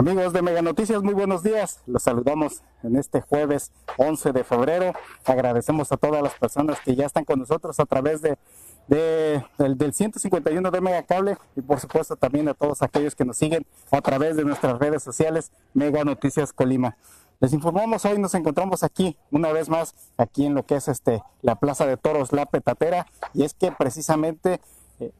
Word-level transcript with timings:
Amigos 0.00 0.32
de 0.32 0.42
Mega 0.42 0.62
Noticias, 0.62 1.02
muy 1.02 1.12
buenos 1.12 1.42
días. 1.42 1.80
Los 1.88 2.04
saludamos 2.04 2.62
en 2.84 2.94
este 2.94 3.20
jueves 3.20 3.72
11 3.96 4.30
de 4.30 4.44
febrero. 4.44 4.92
Agradecemos 5.24 5.90
a 5.90 5.96
todas 5.96 6.22
las 6.22 6.34
personas 6.34 6.78
que 6.84 6.94
ya 6.94 7.04
están 7.04 7.24
con 7.24 7.40
nosotros 7.40 7.80
a 7.80 7.84
través 7.84 8.22
de, 8.22 8.38
del, 8.86 9.76
del 9.76 9.92
151 9.92 10.70
de 10.70 10.80
Mega 10.80 11.02
Cable 11.02 11.36
y 11.56 11.62
por 11.62 11.80
supuesto 11.80 12.14
también 12.14 12.46
a 12.46 12.54
todos 12.54 12.80
aquellos 12.82 13.16
que 13.16 13.24
nos 13.24 13.38
siguen 13.38 13.66
a 13.90 14.00
través 14.00 14.36
de 14.36 14.44
nuestras 14.44 14.78
redes 14.78 15.02
sociales 15.02 15.50
Mega 15.74 16.04
Noticias 16.04 16.52
Colima. 16.52 16.96
Les 17.40 17.52
informamos, 17.52 18.04
hoy 18.04 18.20
nos 18.20 18.34
encontramos 18.34 18.84
aquí, 18.84 19.16
una 19.32 19.50
vez 19.50 19.68
más, 19.68 19.96
aquí 20.16 20.46
en 20.46 20.54
lo 20.54 20.64
que 20.64 20.76
es 20.76 20.86
este 20.86 21.24
la 21.42 21.56
Plaza 21.56 21.86
de 21.86 21.96
Toros 21.96 22.32
La 22.32 22.46
Petatera, 22.46 23.08
y 23.34 23.42
es 23.42 23.52
que 23.52 23.72
precisamente 23.72 24.60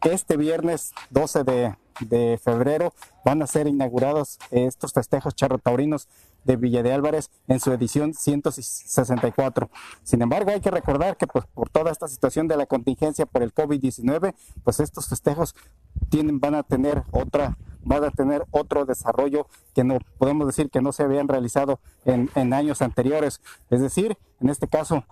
este 0.02 0.36
viernes 0.36 0.92
12 1.10 1.44
de, 1.44 1.76
febrero 2.42 2.92
van 3.24 3.42
a 3.42 3.46
ser 3.48 3.66
inaugurados 3.66 4.38
estos 4.52 4.92
festejos 4.92 5.34
charrotaurinos 5.34 6.06
de 6.44 6.54
Villa 6.54 6.84
de 6.84 6.92
Álvarez 6.92 7.28
en 7.48 7.58
su 7.58 7.72
edición 7.72 8.14
164. 8.14 9.68
Sin 10.04 10.22
embargo, 10.22 10.52
hay 10.52 10.60
que 10.60 10.70
recordar 10.70 11.16
que 11.16 11.26
pues, 11.26 11.44
por 11.46 11.68
toda 11.70 11.90
esta 11.90 12.06
situación 12.06 12.46
de 12.46 12.56
la 12.56 12.66
contingencia 12.66 13.26
por 13.26 13.42
el 13.42 13.52
COVID-19, 13.52 14.34
pues 14.62 14.78
estos 14.78 15.08
festejos 15.08 15.56
tienen, 16.08 16.38
van 16.38 16.54
a 16.54 16.62
tener 16.62 17.02
otra 17.10 17.56
van 17.84 18.04
a 18.04 18.10
tener 18.10 18.44
otro 18.50 18.84
desarrollo 18.84 19.46
que 19.74 19.82
no 19.82 19.98
podemos 20.18 20.46
decir 20.46 20.68
que 20.68 20.82
no 20.82 20.92
se 20.92 21.04
habían 21.04 21.26
realizado 21.26 21.80
en, 22.04 22.28
en 22.34 22.52
años 22.52 22.82
anteriores. 22.82 23.40
Es 23.70 23.80
decir, 23.80 24.18
en 24.40 24.50
este 24.50 24.68
caso, 24.68 25.04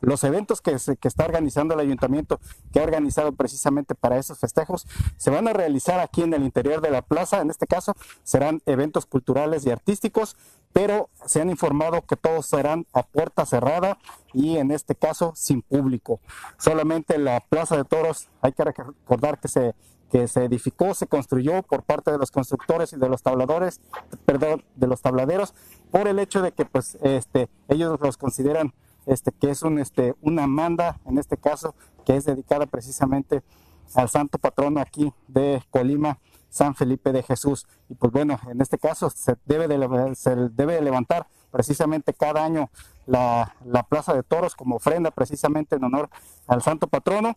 los 0.00 0.24
eventos 0.24 0.60
que, 0.60 0.76
que 1.00 1.08
está 1.08 1.24
organizando 1.24 1.74
el 1.74 1.80
ayuntamiento, 1.80 2.40
que 2.72 2.80
ha 2.80 2.84
organizado 2.84 3.32
precisamente 3.32 3.94
para 3.94 4.18
esos 4.18 4.38
festejos, 4.38 4.86
se 5.16 5.30
van 5.30 5.48
a 5.48 5.52
realizar 5.52 6.00
aquí 6.00 6.22
en 6.22 6.34
el 6.34 6.42
interior 6.42 6.80
de 6.80 6.90
la 6.90 7.02
plaza. 7.02 7.40
En 7.40 7.50
este 7.50 7.66
caso 7.66 7.94
serán 8.22 8.62
eventos 8.66 9.06
culturales 9.06 9.66
y 9.66 9.70
artísticos, 9.70 10.36
pero 10.72 11.08
se 11.24 11.40
han 11.40 11.50
informado 11.50 12.02
que 12.02 12.16
todos 12.16 12.46
serán 12.46 12.86
a 12.92 13.02
puerta 13.02 13.46
cerrada 13.46 13.98
y 14.32 14.56
en 14.56 14.70
este 14.70 14.94
caso 14.94 15.32
sin 15.36 15.62
público. 15.62 16.20
Solamente 16.58 17.18
la 17.18 17.40
Plaza 17.40 17.76
de 17.76 17.84
Toros, 17.84 18.28
hay 18.40 18.52
que 18.52 18.64
recordar 18.64 19.38
que 19.38 19.48
se 19.48 19.74
que 20.10 20.28
se 20.28 20.44
edificó, 20.44 20.94
se 20.94 21.08
construyó 21.08 21.64
por 21.64 21.82
parte 21.82 22.12
de 22.12 22.18
los 22.18 22.30
constructores 22.30 22.92
y 22.92 22.96
de 22.96 23.08
los 23.08 23.24
tabladores, 23.24 23.80
perdón, 24.24 24.64
de 24.76 24.86
los 24.86 25.02
tabladeros, 25.02 25.54
por 25.90 26.06
el 26.06 26.20
hecho 26.20 26.40
de 26.40 26.52
que 26.52 26.64
pues 26.64 26.96
este 27.02 27.48
ellos 27.66 27.98
los 28.00 28.16
consideran 28.16 28.72
este, 29.06 29.32
que 29.32 29.50
es 29.50 29.62
un, 29.62 29.78
este, 29.78 30.14
una 30.20 30.46
manda, 30.46 31.00
en 31.04 31.18
este 31.18 31.36
caso, 31.36 31.74
que 32.04 32.16
es 32.16 32.24
dedicada 32.24 32.66
precisamente 32.66 33.42
al 33.94 34.08
santo 34.08 34.38
patrono 34.38 34.80
aquí 34.80 35.12
de 35.28 35.62
Colima, 35.70 36.18
San 36.48 36.74
Felipe 36.74 37.12
de 37.12 37.22
Jesús. 37.22 37.66
Y 37.88 37.94
pues 37.94 38.12
bueno, 38.12 38.38
en 38.48 38.60
este 38.60 38.78
caso 38.78 39.10
se 39.10 39.36
debe 39.44 39.66
debe 39.66 40.74
de 40.74 40.80
levantar 40.80 41.26
precisamente 41.50 42.14
cada 42.14 42.44
año 42.44 42.70
la, 43.06 43.54
la, 43.64 43.82
Plaza 43.82 44.14
de 44.14 44.22
Toros 44.22 44.54
como 44.54 44.76
ofrenda 44.76 45.10
precisamente 45.10 45.76
en 45.76 45.84
honor 45.84 46.08
al 46.46 46.62
santo 46.62 46.86
patrono. 46.86 47.36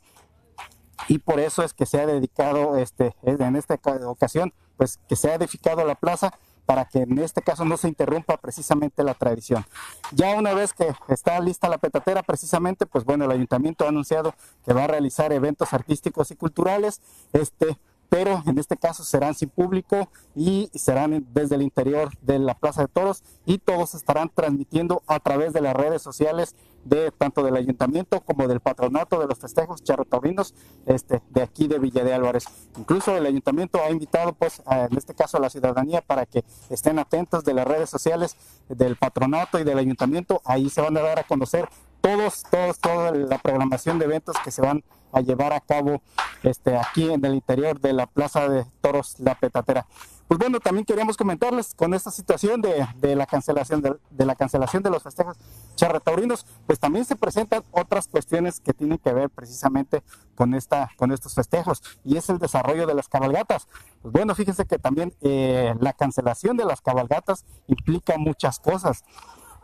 Y 1.07 1.19
por 1.19 1.39
eso 1.39 1.63
es 1.63 1.73
que 1.73 1.85
se 1.85 2.01
ha 2.01 2.05
dedicado, 2.05 2.77
este, 2.77 3.15
en 3.23 3.55
esta 3.55 3.79
ocasión, 4.05 4.53
pues 4.77 4.99
que 5.07 5.15
se 5.15 5.31
ha 5.31 5.35
edificado 5.35 5.85
la 5.85 5.95
plaza 5.95 6.33
para 6.67 6.83
que 6.83 6.99
en 6.99 7.17
este 7.19 7.41
caso 7.41 7.63
no 7.63 7.77
se 7.77 7.87
interrumpa 7.87 8.35
precisamente 8.35 9.01
la 9.01 9.13
tradición. 9.13 9.65
Ya 10.11 10.35
una 10.35 10.53
vez 10.53 10.73
que 10.73 10.93
está 11.07 11.39
lista 11.39 11.69
la 11.69 11.77
petatera, 11.77 12.23
precisamente, 12.23 12.85
pues 12.85 13.05
bueno, 13.05 13.23
el 13.23 13.31
ayuntamiento 13.31 13.85
ha 13.85 13.87
anunciado 13.87 14.35
que 14.65 14.73
va 14.73 14.83
a 14.83 14.87
realizar 14.87 15.31
eventos 15.31 15.71
artísticos 15.71 16.29
y 16.29 16.35
culturales, 16.35 17.01
este, 17.31 17.77
pero 18.09 18.43
en 18.45 18.57
este 18.57 18.77
caso 18.77 19.03
serán 19.03 19.35
sin 19.35 19.49
público 19.49 20.09
y 20.35 20.69
serán 20.73 21.25
desde 21.33 21.55
el 21.55 21.61
interior 21.61 22.09
de 22.21 22.39
la 22.39 22.55
Plaza 22.55 22.83
de 22.83 22.87
Toros 22.87 23.23
y 23.45 23.57
todos 23.57 23.95
estarán 23.95 24.29
transmitiendo 24.33 25.01
a 25.07 25.19
través 25.19 25.53
de 25.53 25.61
las 25.61 25.73
redes 25.75 26.01
sociales 26.01 26.55
de 26.85 27.11
tanto 27.11 27.43
del 27.43 27.55
ayuntamiento 27.57 28.21
como 28.21 28.47
del 28.47 28.61
patronato 28.61 29.19
de 29.19 29.27
los 29.27 29.39
festejos 29.39 29.83
charrotaurinos 29.83 30.53
este, 30.85 31.21
de 31.29 31.41
aquí 31.41 31.67
de 31.67 31.79
Villa 31.79 32.03
de 32.03 32.13
Álvarez. 32.13 32.45
Incluso 32.77 33.15
el 33.15 33.25
ayuntamiento 33.25 33.81
ha 33.83 33.91
invitado, 33.91 34.33
pues, 34.33 34.61
en 34.65 34.97
este 34.97 35.13
caso 35.13 35.37
a 35.37 35.41
la 35.41 35.49
ciudadanía 35.49 36.01
para 36.01 36.25
que 36.25 36.45
estén 36.69 36.99
atentos 36.99 37.43
de 37.43 37.53
las 37.53 37.67
redes 37.67 37.89
sociales 37.89 38.37
del 38.69 38.95
patronato 38.95 39.59
y 39.59 39.65
del 39.65 39.79
ayuntamiento. 39.79 40.41
Ahí 40.45 40.69
se 40.69 40.81
van 40.81 40.95
a 40.95 41.01
dar 41.01 41.19
a 41.19 41.23
conocer 41.23 41.67
todos, 41.99 42.43
todos, 42.49 42.79
toda 42.79 43.11
la 43.11 43.37
programación 43.37 43.99
de 43.99 44.05
eventos 44.05 44.35
que 44.43 44.51
se 44.51 44.61
van 44.61 44.77
a 44.77 44.96
llevar 45.21 45.53
a 45.53 45.59
cabo 45.59 46.01
este, 46.43 46.77
aquí 46.77 47.11
en 47.11 47.23
el 47.25 47.35
interior 47.35 47.79
de 47.79 47.93
la 47.93 48.07
Plaza 48.07 48.47
de 48.49 48.65
Toros 48.81 49.19
La 49.19 49.35
Petatera. 49.35 49.85
Pues 50.27 50.39
bueno, 50.39 50.59
también 50.59 50.83
queríamos 50.83 51.15
comentarles 51.15 51.73
con 51.73 51.93
esta 51.93 52.11
situación 52.11 52.61
de, 52.61 52.85
de 52.97 53.15
la 53.15 53.25
cancelación 53.25 53.81
de, 53.81 54.25
la 54.25 54.35
cancelación 54.35 54.83
de 54.83 54.89
los 54.89 55.01
festejos 55.01 55.37
charretaurinos, 55.75 56.45
pues 56.65 56.79
también 56.79 57.05
se 57.05 57.15
presentan 57.15 57.63
otras 57.71 58.09
cuestiones 58.09 58.59
que 58.59 58.73
tienen 58.73 58.97
que 58.97 59.13
ver 59.13 59.29
precisamente 59.29 60.03
con 60.35 60.53
esta, 60.53 60.89
con 60.97 61.13
estos 61.13 61.33
festejos, 61.33 61.81
y 62.03 62.17
es 62.17 62.29
el 62.29 62.39
desarrollo 62.39 62.85
de 62.85 62.93
las 62.93 63.07
cabalgatas. 63.07 63.69
Pues 64.01 64.11
bueno, 64.11 64.35
fíjense 64.35 64.65
que 64.65 64.77
también 64.77 65.13
eh, 65.21 65.73
la 65.79 65.93
cancelación 65.93 66.57
de 66.57 66.65
las 66.65 66.81
cabalgatas 66.81 67.45
implica 67.67 68.17
muchas 68.17 68.59
cosas. 68.59 69.05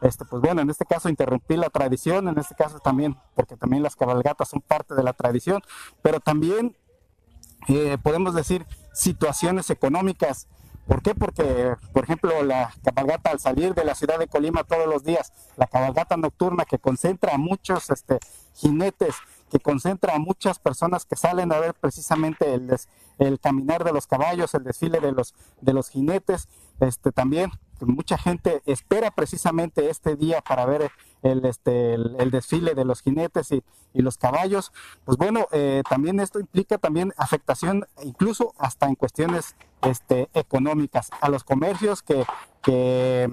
Este, 0.04 0.26
pues 0.26 0.42
bueno, 0.42 0.62
en 0.62 0.70
este 0.70 0.86
caso 0.86 1.08
interrumpir 1.08 1.58
la 1.58 1.70
tradición, 1.70 2.28
en 2.28 2.38
este 2.38 2.56
caso 2.56 2.80
también, 2.80 3.18
porque 3.36 3.56
también 3.56 3.82
las 3.82 3.96
cabalgatas 3.96 4.50
son 4.50 4.60
parte 4.60 4.96
de 4.96 5.04
la 5.04 5.14
tradición, 5.14 5.62
pero 6.02 6.20
también 6.20 6.76
eh, 7.70 7.98
podemos 8.04 8.36
decir 8.36 8.66
situaciones 8.94 9.70
económicas. 9.70 10.48
¿Por 10.88 11.02
qué? 11.02 11.16
Porque, 11.16 11.76
por 11.94 12.04
ejemplo, 12.04 12.44
la 12.44 12.74
cabalgata 12.84 13.32
al 13.32 13.40
salir 13.40 13.74
de 13.74 13.86
la 13.86 13.96
ciudad 13.96 14.20
de 14.20 14.28
Colima 14.28 14.66
todos 14.66 14.86
los 14.88 15.06
días, 15.06 15.32
la 15.56 15.68
cabalgata 15.68 16.18
nocturna 16.18 16.66
que 16.66 16.80
concentra 16.80 17.36
a 17.36 17.38
muchos 17.38 17.90
este, 17.90 18.20
jinetes, 18.54 19.16
que 19.54 19.60
concentra 19.60 20.16
a 20.16 20.20
muchas 20.20 20.58
personas 20.58 21.06
que 21.06 21.16
salen 21.16 21.52
a 21.52 21.60
ver 21.60 21.76
precisamente 21.76 22.56
el, 22.56 22.76
el 23.20 23.40
caminar 23.40 23.84
de 23.84 23.94
los 23.94 24.08
caballos, 24.08 24.56
el 24.56 24.64
desfile 24.64 25.00
de 25.00 25.12
los, 25.12 25.36
de 25.62 25.74
los 25.74 25.90
jinetes, 25.90 26.50
este, 26.80 27.12
también 27.12 27.52
mucha 27.82 28.18
gente 28.18 28.64
espera 28.66 29.12
precisamente 29.12 29.92
este 29.92 30.16
día 30.16 30.42
para 30.42 30.66
ver 30.66 30.90
el, 31.22 31.46
este, 31.46 31.94
el, 31.94 32.32
desfile 32.32 32.74
de 32.74 32.84
los 32.84 33.04
jinetes 33.04 33.52
y, 33.52 33.64
los 33.94 34.18
caballos. 34.18 34.72
Pues 35.06 35.20
bueno, 35.20 35.46
eh, 35.52 35.84
también 35.88 36.20
esto 36.20 36.40
implica 36.40 36.80
también 36.80 37.14
afectación 37.16 37.86
incluso 38.04 38.56
hasta 38.58 38.88
en 38.88 38.96
cuestiones 38.96 39.56
este, 39.84 40.30
económicas 40.34 41.12
a 41.22 41.30
los 41.30 41.44
comercios 41.44 42.02
que, 42.02 42.26
que, 42.64 43.30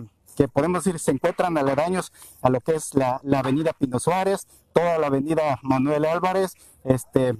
podemos 0.53 0.85
decir 0.85 0.99
se 0.99 1.11
encuentran 1.11 1.57
aledaños 1.59 2.13
a 2.43 2.51
lo 2.51 2.61
que 2.61 2.75
es 2.75 2.95
la, 2.95 3.21
la 3.23 3.41
avenida 3.41 3.73
Pino 3.73 3.99
Suárez, 3.99 4.47
toda 4.73 4.99
la 4.99 5.09
avenida 5.09 5.59
Manuel 5.63 6.05
Álvarez, 6.05 6.55
este, 6.85 7.37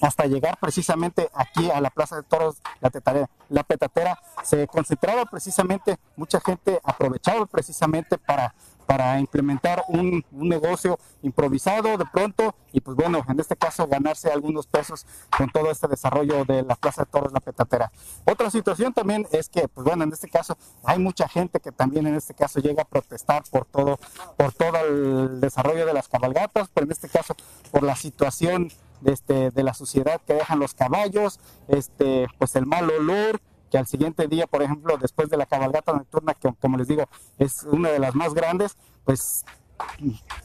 hasta 0.00 0.26
llegar 0.26 0.58
precisamente 0.58 1.28
aquí 1.34 1.70
a 1.70 1.80
la 1.80 1.90
Plaza 1.90 2.16
de 2.16 2.22
Toros, 2.22 2.56
la, 2.80 3.28
la 3.48 3.62
petatera, 3.62 4.18
se 4.42 4.66
concentraba 4.66 5.26
precisamente, 5.26 5.98
mucha 6.16 6.40
gente 6.40 6.80
aprovechaba 6.82 7.46
precisamente 7.46 8.16
para, 8.18 8.54
para 8.90 9.20
implementar 9.20 9.84
un, 9.86 10.24
negocio 10.32 10.98
improvisado 11.22 11.96
de 11.96 12.04
pronto 12.06 12.56
y 12.72 12.80
pues 12.80 12.96
bueno, 12.96 13.24
en 13.28 13.38
este 13.38 13.54
caso 13.54 13.86
ganarse 13.86 14.32
algunos 14.32 14.66
pesos 14.66 15.06
con 15.36 15.48
todo 15.48 15.70
este 15.70 15.86
desarrollo 15.86 16.44
de 16.44 16.64
la 16.64 16.74
Plaza 16.74 17.02
de 17.02 17.06
Toros, 17.06 17.32
la 17.32 17.38
petatera. 17.38 17.92
Otra 18.24 18.50
situación 18.50 18.92
también 18.92 19.28
es 19.30 19.48
que, 19.48 19.68
pues 19.68 19.84
bueno, 19.84 20.02
en 20.02 20.12
este 20.12 20.28
caso 20.28 20.58
hay 20.82 20.98
mucha 20.98 21.28
gente 21.28 21.60
que 21.60 21.70
también 21.70 22.08
en 22.08 22.16
este 22.16 22.34
caso 22.34 22.58
llega 22.58 22.82
a 22.82 22.84
protestar 22.84 23.44
por 23.48 23.64
todo, 23.64 24.00
por 24.36 24.52
todo 24.54 24.76
el 24.84 25.40
desarrollo 25.40 25.86
de 25.86 25.92
las 25.92 26.08
cabalgatas, 26.08 26.68
pero 26.74 26.86
en 26.86 26.90
este 26.90 27.08
caso 27.08 27.36
por 27.70 27.84
la 27.84 27.94
situación 27.94 28.72
de, 29.02 29.12
este, 29.12 29.52
de 29.52 29.62
la 29.62 29.72
suciedad 29.72 30.20
que 30.26 30.34
dejan 30.34 30.58
los 30.58 30.74
caballos, 30.74 31.38
este, 31.68 32.26
pues 32.38 32.56
el 32.56 32.66
mal 32.66 32.90
olor, 32.90 33.40
que 33.70 33.78
al 33.78 33.86
siguiente 33.86 34.26
día, 34.26 34.46
por 34.46 34.62
ejemplo, 34.62 34.98
después 34.98 35.28
de 35.30 35.36
la 35.36 35.46
cabalgata 35.46 35.92
nocturna, 35.92 36.34
que 36.34 36.52
como 36.60 36.76
les 36.76 36.88
digo, 36.88 37.08
es 37.38 37.62
una 37.64 37.90
de 37.90 37.98
las 37.98 38.14
más 38.14 38.34
grandes, 38.34 38.76
pues 39.04 39.44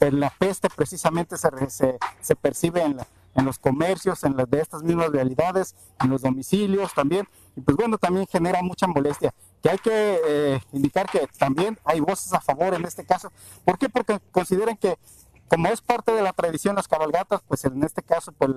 la 0.00 0.30
peste 0.30 0.68
precisamente 0.70 1.36
se, 1.36 1.48
se, 1.68 1.98
se 2.20 2.36
percibe 2.36 2.82
en, 2.82 2.98
en, 3.34 3.44
los 3.44 3.58
comercios, 3.58 4.24
en 4.24 4.36
las 4.36 4.48
de 4.48 4.60
estas 4.60 4.82
mismas 4.82 5.10
realidades, 5.10 5.74
en 6.00 6.10
los 6.10 6.22
domicilios 6.22 6.94
también. 6.94 7.28
y 7.54 7.60
pues 7.60 7.76
bueno, 7.76 7.98
también 7.98 8.26
genera 8.26 8.62
mucha 8.62 8.86
molestia. 8.86 9.34
Que 9.62 9.70
hay 9.70 9.78
que 9.78 10.20
eh, 10.26 10.60
indicar 10.72 11.08
que 11.10 11.28
también 11.38 11.78
hay 11.84 12.00
voces 12.00 12.32
a 12.32 12.40
favor 12.40 12.74
en 12.74 12.84
este 12.84 13.04
caso. 13.04 13.30
¿Por 13.64 13.78
qué? 13.78 13.88
Porque 13.88 14.20
consideran 14.32 14.76
que 14.76 14.96
como 15.48 15.68
es 15.68 15.80
parte 15.80 16.12
de 16.12 16.22
la 16.22 16.32
tradición 16.32 16.74
las 16.74 16.88
cabalgatas, 16.88 17.40
pues 17.46 17.64
en 17.64 17.82
este 17.84 18.02
caso 18.02 18.32
pues, 18.32 18.50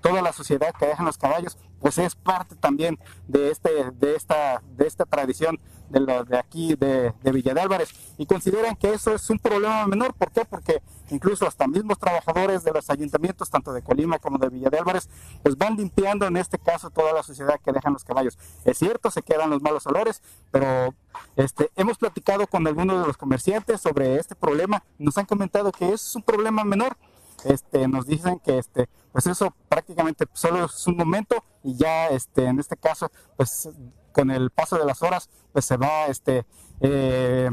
toda 0.00 0.22
la 0.22 0.32
sociedad 0.32 0.72
que 0.78 0.86
dejan 0.86 1.06
los 1.06 1.18
caballos, 1.18 1.58
pues 1.80 1.98
es 1.98 2.14
parte 2.14 2.56
también 2.56 2.98
de 3.28 3.50
este 3.50 3.90
de 3.92 4.14
esta 4.14 4.62
de 4.76 4.86
esta 4.86 5.04
tradición 5.04 5.58
de, 5.90 6.00
lo, 6.00 6.24
de 6.24 6.38
aquí 6.38 6.74
de, 6.76 7.12
de 7.22 7.32
Villa 7.32 7.52
de 7.52 7.60
Álvarez 7.60 7.90
y 8.16 8.26
consideran 8.26 8.76
que 8.76 8.92
eso 8.94 9.14
es 9.14 9.28
un 9.28 9.38
problema 9.38 9.86
menor. 9.86 10.14
¿Por 10.14 10.30
qué? 10.30 10.44
Porque 10.44 10.82
incluso 11.10 11.46
hasta 11.46 11.66
mismos 11.66 11.98
trabajadores 11.98 12.64
de 12.64 12.72
los 12.72 12.88
ayuntamientos, 12.88 13.50
tanto 13.50 13.72
de 13.72 13.82
Colima 13.82 14.18
como 14.18 14.38
de 14.38 14.48
Villa 14.48 14.70
de 14.70 14.78
Álvarez, 14.78 15.08
pues 15.42 15.56
van 15.56 15.76
limpiando 15.76 16.26
en 16.26 16.36
este 16.36 16.58
caso 16.58 16.90
toda 16.90 17.12
la 17.12 17.22
sociedad 17.22 17.60
que 17.62 17.72
dejan 17.72 17.92
los 17.92 18.04
caballos. 18.04 18.38
Es 18.64 18.78
cierto, 18.78 19.10
se 19.10 19.22
quedan 19.22 19.50
los 19.50 19.62
malos 19.62 19.86
olores, 19.86 20.22
pero 20.50 20.94
este, 21.36 21.70
hemos 21.76 21.98
platicado 21.98 22.46
con 22.46 22.66
algunos 22.66 23.00
de 23.00 23.06
los 23.06 23.16
comerciantes 23.16 23.80
sobre 23.80 24.16
este 24.16 24.34
problema, 24.34 24.84
nos 24.98 25.18
han 25.18 25.26
comentado 25.26 25.72
que 25.72 25.92
es 25.92 26.14
un 26.14 26.22
problema 26.22 26.64
menor. 26.64 26.96
Este, 27.44 27.88
nos 27.88 28.06
dicen 28.06 28.38
que 28.40 28.58
este, 28.58 28.88
pues 29.12 29.26
eso 29.26 29.54
prácticamente 29.68 30.26
solo 30.32 30.64
es 30.64 30.86
un 30.86 30.96
momento 30.96 31.42
y 31.62 31.76
ya 31.76 32.08
este, 32.08 32.46
en 32.46 32.58
este 32.58 32.76
caso, 32.76 33.10
pues 33.36 33.68
con 34.12 34.30
el 34.30 34.50
paso 34.50 34.76
de 34.78 34.84
las 34.84 35.02
horas, 35.02 35.30
pues 35.52 35.64
se 35.64 35.76
va 35.76 36.06
este, 36.06 36.44
eh, 36.80 37.50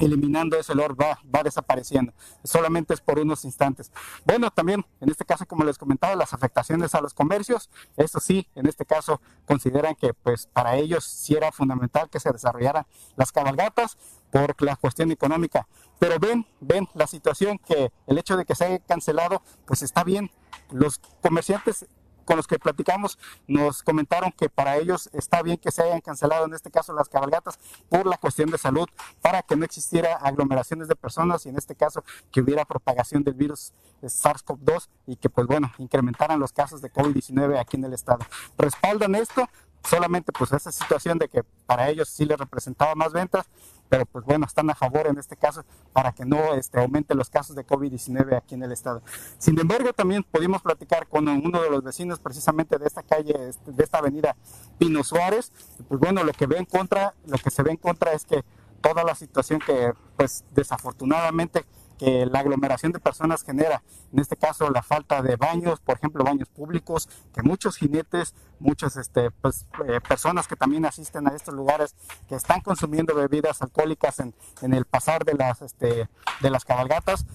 eliminando 0.00 0.56
ese 0.56 0.72
olor, 0.72 1.00
va, 1.00 1.20
va 1.32 1.42
desapareciendo. 1.42 2.12
Solamente 2.42 2.94
es 2.94 3.00
por 3.00 3.18
unos 3.18 3.44
instantes. 3.44 3.92
Bueno, 4.24 4.50
también 4.50 4.84
en 5.00 5.10
este 5.10 5.24
caso, 5.24 5.46
como 5.46 5.64
les 5.64 5.78
comentaba, 5.78 6.16
las 6.16 6.32
afectaciones 6.32 6.94
a 6.94 7.00
los 7.00 7.14
comercios, 7.14 7.70
eso 7.96 8.18
sí, 8.18 8.48
en 8.54 8.66
este 8.66 8.84
caso 8.84 9.20
consideran 9.44 9.94
que 9.94 10.14
pues 10.14 10.46
para 10.46 10.76
ellos 10.76 11.04
sí 11.04 11.34
era 11.34 11.52
fundamental 11.52 12.08
que 12.10 12.20
se 12.20 12.32
desarrollaran 12.32 12.86
las 13.16 13.30
cabalgatas 13.30 13.98
por 14.30 14.60
la 14.62 14.76
cuestión 14.76 15.10
económica. 15.12 15.68
Pero 15.98 16.18
ven, 16.18 16.46
ven 16.60 16.88
la 16.94 17.06
situación 17.06 17.58
que 17.58 17.92
el 18.06 18.18
hecho 18.18 18.36
de 18.36 18.44
que 18.44 18.54
se 18.54 18.64
haya 18.64 18.78
cancelado, 18.78 19.42
pues 19.66 19.82
está 19.82 20.02
bien. 20.02 20.30
Los 20.70 20.98
comerciantes 21.20 21.86
con 22.30 22.36
los 22.36 22.46
que 22.46 22.60
platicamos 22.60 23.18
nos 23.48 23.82
comentaron 23.82 24.30
que 24.30 24.48
para 24.48 24.76
ellos 24.76 25.10
está 25.12 25.42
bien 25.42 25.56
que 25.56 25.72
se 25.72 25.82
hayan 25.82 26.00
cancelado 26.00 26.44
en 26.44 26.54
este 26.54 26.70
caso 26.70 26.92
las 26.92 27.08
cabalgatas 27.08 27.58
por 27.88 28.06
la 28.06 28.18
cuestión 28.18 28.52
de 28.52 28.56
salud, 28.56 28.86
para 29.20 29.42
que 29.42 29.56
no 29.56 29.64
existiera 29.64 30.14
aglomeraciones 30.14 30.86
de 30.86 30.94
personas 30.94 31.44
y 31.44 31.48
en 31.48 31.58
este 31.58 31.74
caso 31.74 32.04
que 32.30 32.40
hubiera 32.40 32.64
propagación 32.64 33.24
del 33.24 33.34
virus 33.34 33.72
SARS-CoV-2 34.00 34.86
y 35.08 35.16
que 35.16 35.28
pues 35.28 35.48
bueno, 35.48 35.72
incrementaran 35.78 36.38
los 36.38 36.52
casos 36.52 36.80
de 36.80 36.92
COVID-19 36.92 37.58
aquí 37.58 37.78
en 37.78 37.86
el 37.86 37.94
estado. 37.94 38.24
Respaldan 38.56 39.16
esto, 39.16 39.48
solamente 39.84 40.32
pues 40.32 40.52
esa 40.52 40.70
situación 40.72 41.18
de 41.18 41.28
que 41.28 41.42
para 41.66 41.88
ellos 41.88 42.08
sí 42.08 42.24
les 42.24 42.38
representaba 42.38 42.94
más 42.94 43.12
ventas, 43.12 43.46
pero 43.88 44.06
pues 44.06 44.24
bueno, 44.24 44.46
están 44.46 44.70
a 44.70 44.74
favor 44.74 45.06
en 45.08 45.18
este 45.18 45.36
caso 45.36 45.64
para 45.92 46.12
que 46.12 46.24
no 46.24 46.54
este, 46.54 46.78
aumenten 46.80 47.18
los 47.18 47.28
casos 47.28 47.56
de 47.56 47.66
COVID-19 47.66 48.36
aquí 48.36 48.54
en 48.54 48.62
el 48.62 48.72
estado. 48.72 49.02
Sin 49.38 49.58
embargo, 49.58 49.92
también 49.92 50.22
pudimos 50.22 50.62
platicar 50.62 51.08
con 51.08 51.28
uno 51.28 51.60
de 51.60 51.70
los 51.70 51.82
vecinos 51.82 52.20
precisamente 52.20 52.78
de 52.78 52.86
esta 52.86 53.02
calle, 53.02 53.34
este, 53.48 53.72
de 53.72 53.82
esta 53.82 53.98
avenida 53.98 54.36
Pino 54.78 55.02
Suárez, 55.02 55.52
pues 55.88 56.00
bueno, 56.00 56.22
lo 56.22 56.32
que 56.32 56.46
ve 56.46 56.58
en 56.58 56.66
contra, 56.66 57.14
lo 57.26 57.38
que 57.38 57.50
se 57.50 57.62
ve 57.62 57.72
en 57.72 57.76
contra 57.76 58.12
es 58.12 58.24
que 58.24 58.44
toda 58.80 59.04
la 59.04 59.14
situación 59.14 59.60
que 59.60 59.92
pues 60.16 60.44
desafortunadamente 60.52 61.64
que 62.00 62.24
la 62.24 62.38
aglomeración 62.38 62.92
de 62.92 62.98
personas 62.98 63.44
genera, 63.44 63.82
en 64.10 64.20
este 64.20 64.34
caso 64.34 64.70
la 64.70 64.82
falta 64.82 65.20
de 65.20 65.36
baños, 65.36 65.80
por 65.80 65.98
ejemplo, 65.98 66.24
baños 66.24 66.48
públicos, 66.48 67.10
que 67.34 67.42
muchos 67.42 67.76
jinetes, 67.76 68.34
muchas 68.58 68.96
este, 68.96 69.30
pues, 69.30 69.66
eh, 69.86 70.00
personas 70.00 70.48
que 70.48 70.56
también 70.56 70.86
asisten 70.86 71.28
a 71.28 71.36
estos 71.36 71.52
lugares, 71.52 71.94
que 72.26 72.36
están 72.36 72.62
consumiendo 72.62 73.14
bebidas 73.14 73.60
alcohólicas 73.60 74.18
en, 74.18 74.32
el 74.62 74.86
pasar 74.86 75.26
de 75.26 75.34
las, 75.34 75.60
este, 75.60 76.08
de 76.40 76.50
las 76.50 76.64
cabalgatas, 76.64 77.26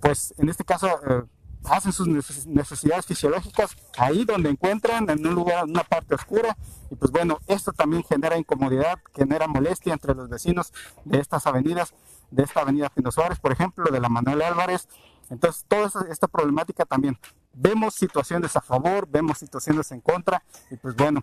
pues 0.00 0.32
en 0.38 0.48
este 0.48 0.62
caso 0.64 0.86
eh, 1.04 1.24
hacen 1.64 1.92
sus 1.92 2.06
necesidades 2.46 3.04
fisiológicas 3.04 3.76
ahí 3.96 4.24
donde 4.24 4.48
encuentran, 4.48 5.10
en 5.10 5.26
un 5.26 5.34
lugar, 5.34 5.64
en 5.64 5.70
una 5.70 5.82
parte 5.82 6.14
oscura. 6.14 6.56
Y 6.88 6.94
pues 6.94 7.10
bueno, 7.10 7.40
esto 7.48 7.72
también 7.72 8.04
genera 8.04 8.38
incomodidad, 8.38 9.00
genera 9.12 9.48
molestia 9.48 9.92
entre 9.92 10.14
los 10.14 10.28
vecinos 10.28 10.72
de 11.04 11.18
estas 11.18 11.48
avenidas 11.48 11.94
de 12.30 12.42
esta 12.42 12.60
avenida 12.60 12.88
Pino 12.88 13.10
Suárez, 13.10 13.38
por 13.38 13.52
ejemplo, 13.52 13.90
de 13.90 14.00
la 14.00 14.08
Manuel 14.08 14.42
Álvarez. 14.42 14.88
Entonces, 15.30 15.64
toda 15.68 15.90
esta 16.10 16.28
problemática 16.28 16.84
también. 16.84 17.18
Vemos 17.52 17.94
situaciones 17.94 18.56
a 18.56 18.60
favor, 18.60 19.08
vemos 19.08 19.38
situaciones 19.38 19.90
en 19.92 20.00
contra, 20.00 20.42
y 20.70 20.76
pues 20.76 20.94
bueno, 20.94 21.22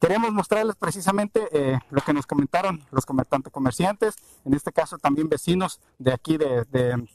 queremos 0.00 0.32
mostrarles 0.32 0.76
precisamente 0.76 1.48
eh, 1.52 1.78
lo 1.90 2.02
que 2.02 2.12
nos 2.12 2.26
comentaron 2.26 2.84
los 2.90 3.06
tanto 3.28 3.50
comerciantes, 3.50 4.16
en 4.44 4.54
este 4.54 4.72
caso 4.72 4.98
también 4.98 5.28
vecinos 5.28 5.80
de 5.98 6.12
aquí 6.12 6.36
de, 6.36 6.64
de, 6.70 7.08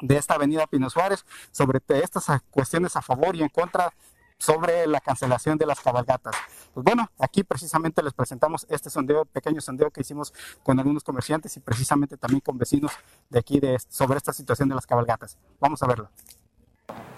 de 0.00 0.16
esta 0.16 0.34
avenida 0.34 0.66
Pino 0.66 0.90
Suárez, 0.90 1.24
sobre 1.52 1.80
estas 1.88 2.26
cuestiones 2.50 2.96
a 2.96 3.02
favor 3.02 3.34
y 3.34 3.42
en 3.42 3.48
contra 3.48 3.94
sobre 4.40 4.86
la 4.86 5.00
cancelación 5.00 5.58
de 5.58 5.66
las 5.66 5.80
cabalgatas. 5.80 6.34
Pues 6.72 6.82
bueno, 6.82 7.08
aquí 7.18 7.44
precisamente 7.44 8.02
les 8.02 8.14
presentamos 8.14 8.66
este 8.70 8.88
sondeo, 8.88 9.26
pequeño 9.26 9.60
sondeo 9.60 9.90
que 9.90 10.00
hicimos 10.00 10.32
con 10.62 10.78
algunos 10.78 11.04
comerciantes 11.04 11.56
y 11.56 11.60
precisamente 11.60 12.16
también 12.16 12.40
con 12.40 12.56
vecinos 12.56 12.90
de 13.28 13.38
aquí 13.38 13.60
de, 13.60 13.78
sobre 13.88 14.16
esta 14.16 14.32
situación 14.32 14.68
de 14.70 14.74
las 14.74 14.86
cabalgatas. 14.86 15.36
Vamos 15.60 15.82
a 15.82 15.86
verlo. 15.86 16.08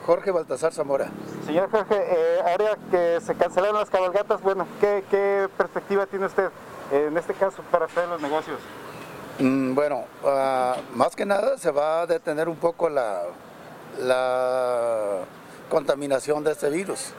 Jorge 0.05 0.33
Baltasar 0.33 0.73
Zamora. 0.73 1.11
Señor 1.47 1.71
Jorge, 1.71 1.95
eh, 1.97 2.41
ahora 2.41 2.77
que 2.91 3.21
se 3.21 3.35
cancelaron 3.37 3.77
las 3.77 3.89
cabalgatas, 3.89 4.43
bueno, 4.43 4.67
¿qué, 4.81 5.49
perspectiva 5.57 6.07
tiene 6.07 6.27
usted 6.27 6.51
en 6.91 7.17
este 7.17 7.35
caso 7.35 7.63
para 7.71 7.87
hacer 7.87 8.09
los 8.09 8.21
negocios? 8.21 8.59
Mm, 9.39 9.75
bueno, 9.75 10.05
ah, 10.25 10.77
más 10.95 11.15
que 11.15 11.25
nada 11.25 11.57
se 11.57 11.71
va 11.71 12.03
a 12.03 12.07
detener 12.07 12.49
un 12.49 12.57
poco 12.57 12.89
la, 12.89 13.23
la 14.01 15.21
contaminación 15.73 16.45
de 16.45 16.53
este 16.53 16.69
virus. 16.69 17.15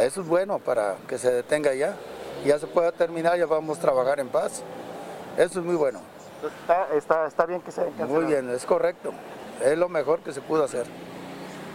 Eso 0.00 0.22
es 0.22 0.26
bueno 0.26 0.58
para 0.58 0.96
que 1.06 1.18
se 1.18 1.30
detenga 1.30 1.74
ya. 1.74 1.94
Ya 2.42 2.58
se 2.58 2.66
pueda 2.66 2.90
terminar, 2.90 3.38
ya 3.38 3.44
vamos 3.44 3.76
a 3.76 3.80
trabajar 3.82 4.18
en 4.18 4.28
paz. 4.28 4.62
Eso 5.36 5.60
es 5.60 5.66
muy 5.66 5.76
bueno. 5.76 6.00
Está, 6.96 7.26
está, 7.26 7.44
bien 7.44 7.60
que 7.60 7.70
se 7.70 7.84
Muy 8.08 8.24
bien, 8.24 8.48
es 8.48 8.64
correcto. 8.64 9.12
Es 9.62 9.76
lo 9.76 9.90
mejor 9.90 10.20
que 10.20 10.32
se 10.32 10.40
pudo 10.40 10.64
hacer. 10.64 10.86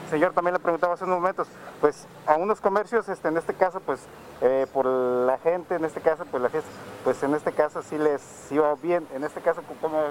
Señor, 0.10 0.34
también 0.34 0.54
le 0.54 0.60
preguntaba 0.60 0.96
hace 0.96 1.04
unos 1.04 1.20
momentos, 1.20 1.48
pues 1.82 2.08
a 2.26 2.36
unos 2.36 2.62
comercios, 2.62 3.08
este, 3.10 3.28
en 3.28 3.38
este 3.38 3.54
caso, 3.54 3.80
pues 3.82 4.00
eh, 4.42 4.66
por 4.74 4.86
la 4.86 5.38
gente, 5.38 5.76
en 5.76 5.86
este 5.86 6.02
caso, 6.02 6.26
pues 6.32 6.42
la 6.42 6.50
fiesta, 6.50 6.70
pues 7.04 7.22
en 7.22 7.36
este 7.36 7.52
caso 7.52 7.84
sí 7.84 7.98
les 7.98 8.22
iba 8.52 8.74
bien, 8.76 9.06
en 9.14 9.24
este 9.24 9.42
caso, 9.42 9.62
¿cómo 9.82 10.02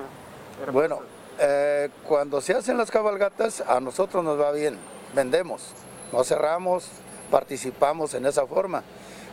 Bueno, 0.70 1.01
eh, 1.39 1.89
cuando 2.06 2.41
se 2.43 2.55
hacen 2.55 2.77
las 2.77 2.91
cabalgatas, 2.91 3.63
a 3.63 3.81
nosotros 3.81 4.22
nos 4.22 4.39
va 4.39 4.53
bien, 4.53 4.79
vendemos 5.15 5.75
no 6.13 6.25
cerramos, 6.25 6.89
participamos 7.31 8.15
en 8.15 8.27
esa 8.27 8.46
forma. 8.46 8.82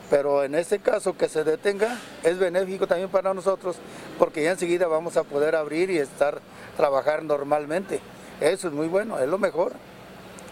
Pero 0.10 0.44
en 0.44 0.56
este 0.56 0.80
caso 0.80 1.18
que 1.18 1.30
se 1.30 1.44
detenga 1.44 1.98
es 2.24 2.38
benéfico 2.38 2.86
también 2.88 3.10
para 3.10 3.34
nosotros 3.34 3.77
porque 4.20 4.44
ya 4.44 4.51
enseguida 4.51 4.88
vamos 4.88 5.18
a 5.18 5.24
poder 5.24 5.56
abrir 5.56 5.89
y 5.89 5.98
estar 5.98 6.39
trabajar 6.77 7.24
normalmente. 7.24 8.00
Eso 8.39 8.68
es 8.68 8.74
muy 8.74 8.88
bueno, 8.88 9.20
es 9.20 9.27
lo 9.27 9.38
mejor, 9.38 9.74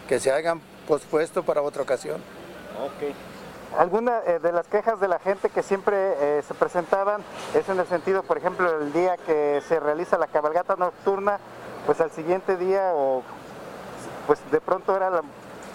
que 0.07 0.19
se 0.19 0.31
hagan 0.31 0.61
pospuesto 0.87 1.43
para 1.43 1.61
otra 1.61 1.83
ocasión. 1.83 2.21
Okay. 2.95 3.13
Alguna 3.77 4.19
eh, 4.25 4.39
de 4.39 4.51
las 4.51 4.67
quejas 4.67 4.99
de 4.99 5.07
la 5.07 5.19
gente 5.19 5.49
que 5.49 5.63
siempre 5.63 5.95
eh, 5.95 6.43
se 6.45 6.53
presentaban 6.53 7.21
es 7.53 7.67
en 7.69 7.79
el 7.79 7.87
sentido, 7.87 8.23
por 8.23 8.37
ejemplo, 8.37 8.81
el 8.81 8.91
día 8.91 9.15
que 9.17 9.61
se 9.67 9.79
realiza 9.79 10.17
la 10.17 10.27
cabalgata 10.27 10.75
nocturna, 10.75 11.39
pues 11.85 12.01
al 12.01 12.11
siguiente 12.11 12.57
día 12.57 12.91
o 12.93 13.23
pues 14.27 14.39
de 14.51 14.61
pronto 14.61 14.95
era 14.95 15.09
la, 15.09 15.23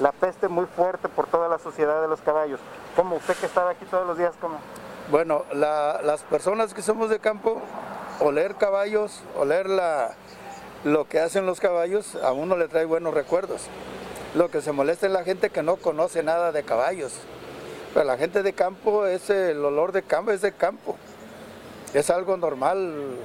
la 0.00 0.12
peste 0.12 0.49
muy 0.49 0.67
fuerte 0.67 1.09
por 1.09 1.26
toda 1.26 1.49
la 1.49 1.59
sociedad 1.59 2.00
de 2.03 2.09
los 2.09 2.21
caballos. 2.21 2.61
¿Cómo 2.95 3.17
usted 3.17 3.35
que 3.37 3.47
estaba 3.47 3.71
aquí 3.71 3.85
todos 3.87 4.07
los 4.07 4.19
días, 4.19 4.35
cómo? 4.41 4.59
Bueno, 5.11 5.45
las 5.53 6.23
personas 6.23 6.75
que 6.75 6.83
somos 6.83 7.11
de 7.11 7.19
campo, 7.19 7.61
oler 8.21 8.57
caballos, 8.57 9.23
oler 9.37 9.67
lo 10.85 11.09
que 11.09 11.21
hacen 11.21 11.47
los 11.47 11.61
caballos, 11.61 12.17
a 12.17 12.33
uno 12.33 12.57
le 12.57 12.69
trae 12.69 12.85
buenos 12.85 13.15
recuerdos. 13.15 13.69
Lo 14.35 14.50
que 14.50 14.61
se 14.61 14.73
molesta 14.73 15.07
es 15.07 15.12
la 15.12 15.25
gente 15.25 15.50
que 15.50 15.62
no 15.62 15.76
conoce 15.76 16.23
nada 16.23 16.53
de 16.53 16.62
caballos. 16.62 17.15
Pero 17.95 18.05
la 18.05 18.19
gente 18.19 18.43
de 18.43 18.53
campo, 18.53 19.07
es 19.07 19.31
el 19.31 19.65
olor 19.65 19.93
de 19.93 20.03
campo 20.03 20.33
es 20.33 20.43
de 20.43 20.53
campo. 20.53 20.97
Es 21.95 22.11
algo 22.11 22.37
normal 22.37 23.17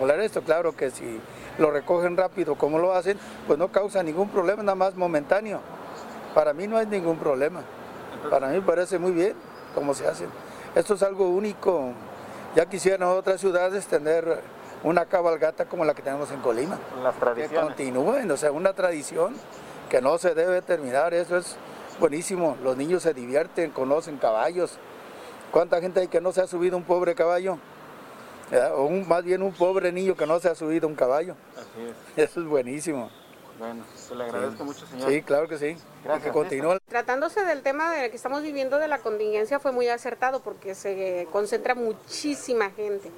oler 0.00 0.20
esto. 0.20 0.42
Claro 0.42 0.74
que 0.74 0.90
si 0.90 1.20
lo 1.58 1.70
recogen 1.70 2.16
rápido 2.16 2.56
como 2.56 2.78
lo 2.78 2.94
hacen, 2.94 3.18
pues 3.46 3.58
no 3.58 3.68
causa 3.68 4.02
ningún 4.02 4.30
problema, 4.30 4.62
nada 4.62 4.74
más 4.74 4.96
momentáneo. 4.96 5.60
Para 6.34 6.52
mí 6.52 6.66
no 6.66 6.76
hay 6.76 6.86
ningún 6.86 7.18
problema. 7.18 7.62
Para 8.30 8.48
mí 8.48 8.56
me 8.56 8.62
parece 8.62 8.98
muy 8.98 9.12
bien 9.12 9.34
cómo 9.74 9.94
se 9.94 10.06
hace. 10.06 10.26
Esto 10.74 10.94
es 10.94 11.02
algo 11.02 11.28
único. 11.28 11.92
Ya 12.54 12.66
quisieran 12.66 13.08
otras 13.08 13.40
ciudades 13.40 13.86
tener 13.86 14.40
una 14.82 15.06
cabalgata 15.06 15.66
como 15.66 15.84
la 15.84 15.94
que 15.94 16.02
tenemos 16.02 16.30
en 16.30 16.40
Colima. 16.40 16.78
Las 17.02 17.14
tradiciones. 17.16 17.50
Que 17.50 17.60
continúen, 17.60 18.30
o 18.30 18.36
sea, 18.36 18.52
una 18.52 18.72
tradición 18.72 19.34
que 19.88 20.00
no 20.00 20.18
se 20.18 20.34
debe 20.34 20.62
terminar. 20.62 21.14
Eso 21.14 21.36
es 21.36 21.56
buenísimo. 22.00 22.56
Los 22.62 22.76
niños 22.76 23.02
se 23.02 23.14
divierten, 23.14 23.70
conocen 23.70 24.18
caballos. 24.18 24.78
¿Cuánta 25.50 25.80
gente 25.80 26.00
hay 26.00 26.08
que 26.08 26.20
no 26.20 26.32
se 26.32 26.42
ha 26.42 26.46
subido 26.46 26.76
un 26.76 26.84
pobre 26.84 27.14
caballo? 27.14 27.58
O 28.76 28.84
un, 28.84 29.06
más 29.06 29.24
bien 29.24 29.42
un 29.42 29.52
pobre 29.52 29.92
niño 29.92 30.16
que 30.16 30.26
no 30.26 30.40
se 30.40 30.48
ha 30.48 30.54
subido 30.54 30.88
un 30.88 30.94
caballo. 30.94 31.34
Así 31.54 31.92
es. 32.16 32.30
Eso 32.30 32.40
es 32.40 32.46
buenísimo. 32.46 33.10
Bueno, 33.58 33.84
se 33.96 34.14
le 34.14 34.24
agradezco 34.24 34.64
mucho, 34.64 34.86
señor. 34.86 35.10
Sí, 35.10 35.22
claro 35.22 35.48
que 35.48 35.58
sí. 35.58 35.76
Gracias. 36.04 36.34
Que. 36.34 36.80
Tratándose 36.86 37.44
del 37.44 37.62
tema 37.62 37.92
de 37.92 38.08
que 38.10 38.16
estamos 38.16 38.42
viviendo 38.42 38.78
de 38.78 38.86
la 38.86 38.98
contingencia 38.98 39.58
fue 39.58 39.72
muy 39.72 39.88
acertado 39.88 40.40
porque 40.40 40.74
se 40.74 41.26
concentra 41.32 41.74
muchísima 41.74 42.70
gente. 42.70 43.10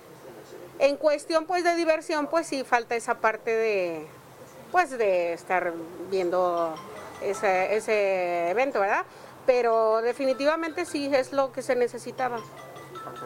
En 0.78 0.97
cuestión 0.97 1.44
pues 1.44 1.62
de 1.62 1.75
diversión 1.75 2.26
pues 2.26 2.47
sí 2.47 2.64
falta 2.64 2.97
esa 2.97 3.16
parte 3.16 3.54
de 3.54 4.06
pues 4.73 4.90
de 4.90 5.35
estar 5.35 5.75
viendo 6.11 6.75
ese, 7.20 7.76
ese 7.76 8.50
evento, 8.50 8.80
¿verdad? 8.80 9.04
Pero 9.44 10.00
definitivamente 10.00 10.87
sí 10.87 11.11
es 11.14 11.32
lo 11.32 11.52
que 11.52 11.61
se 11.61 11.76
necesitaba. 11.76 12.38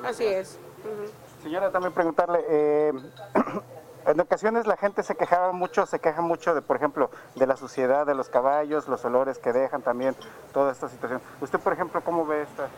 Así 0.04 0.24
es. 0.24 0.58
Señora, 1.42 1.70
también 1.70 1.92
preguntarle, 1.92 2.40
eh, 2.48 2.92
en 4.06 4.20
ocasiones 4.20 4.66
la 4.66 4.76
gente 4.76 5.02
se 5.02 5.14
quejaba 5.14 5.52
mucho, 5.52 5.86
se 5.86 5.98
queja 5.98 6.20
mucho 6.20 6.54
de, 6.54 6.62
por 6.62 6.76
ejemplo, 6.76 7.10
de 7.34 7.46
la 7.46 7.56
suciedad 7.56 8.06
de 8.06 8.14
los 8.14 8.28
caballos, 8.28 8.88
los 8.88 9.04
olores 9.04 9.38
que 9.38 9.52
dejan 9.52 9.82
también, 9.82 10.14
toda 10.52 10.72
esta 10.72 10.88
situación. 10.88 11.20
¿Usted, 11.40 11.58
por 11.60 11.72
ejemplo, 11.72 12.00
cómo 12.02 12.26
ve 12.26 12.42
esta? 12.42 12.68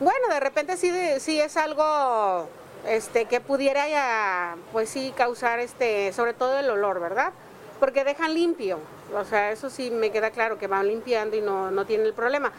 Bueno, 0.00 0.28
de 0.28 0.40
repente 0.40 0.76
sí, 0.76 0.92
sí 1.20 1.40
es 1.40 1.56
algo 1.56 2.48
este, 2.86 3.26
que 3.26 3.40
pudiera 3.40 3.88
ya, 3.88 4.56
pues 4.72 4.88
sí, 4.88 5.12
causar, 5.16 5.58
este, 5.58 6.12
sobre 6.12 6.32
todo 6.34 6.58
el 6.58 6.70
olor, 6.70 7.00
¿verdad? 7.00 7.32
Porque 7.78 8.04
dejan 8.04 8.34
limpio, 8.34 8.78
o 9.14 9.24
sea, 9.24 9.52
eso 9.52 9.70
sí 9.70 9.90
me 9.90 10.10
queda 10.10 10.30
claro 10.30 10.58
que 10.58 10.66
van 10.66 10.86
limpiando 10.88 11.36
y 11.36 11.40
no, 11.40 11.70
no 11.70 11.84
tiene 11.84 12.04
el 12.04 12.14
problema. 12.14 12.52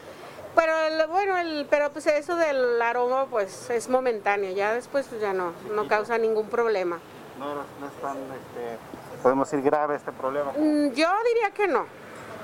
Pero 0.56 0.76
el- 0.78 1.08
bueno, 1.08 1.38
el, 1.38 1.66
pero 1.70 1.92
pues 1.92 2.06
eso 2.08 2.36
del 2.36 2.82
aroma 2.82 3.26
pues 3.30 3.70
es 3.70 3.88
momentáneo, 3.90 4.52
ya 4.54 4.74
después 4.74 5.08
pues 5.08 5.22
ya 5.22 5.32
no, 5.34 5.54
no 5.74 5.88
causa 5.88 6.18
ningún 6.18 6.48
problema. 6.50 7.00
No, 7.42 7.56
no 7.56 7.88
es 7.88 7.94
tan, 8.02 8.18
este, 8.18 8.78
podemos 9.24 9.50
decir, 9.50 9.66
grave 9.66 9.96
este 9.96 10.12
problema. 10.12 10.52
Mm, 10.52 10.90
Yo 10.94 11.10
diría 11.26 11.50
que 11.56 11.68
no, 11.68 11.86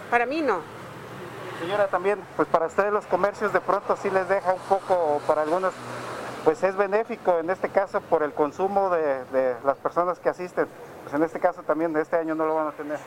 para 0.10 0.26
mí 0.26 0.42
no. 0.42 0.60
Señora, 1.60 1.88
también, 1.88 2.20
pues 2.36 2.48
para 2.48 2.66
ustedes 2.66 2.92
los 2.92 3.06
comercios 3.06 3.54
de 3.54 3.62
pronto 3.62 3.96
sí 3.96 4.10
les 4.10 4.28
deja 4.28 4.54
un 4.54 4.60
poco, 4.62 5.22
para 5.28 5.44
algunos, 5.44 5.72
pues 6.44 6.64
es 6.64 6.76
benéfico 6.76 7.38
en 7.38 7.52
este 7.52 7.70
caso 7.70 8.02
por 8.02 8.24
el 8.24 8.34
consumo 8.34 8.90
de, 8.90 9.24
de 9.26 9.56
las 9.64 9.78
personas 9.78 10.18
que 10.18 10.30
asisten. 10.30 10.68
Pues 11.04 11.14
en 11.14 11.22
este 11.22 11.40
caso 11.40 11.62
también 11.62 11.94
de 11.94 12.02
este 12.02 12.16
año 12.16 12.34
no 12.34 12.48
lo 12.48 12.56
van 12.56 12.68
a 12.68 12.72
tener. 12.72 12.98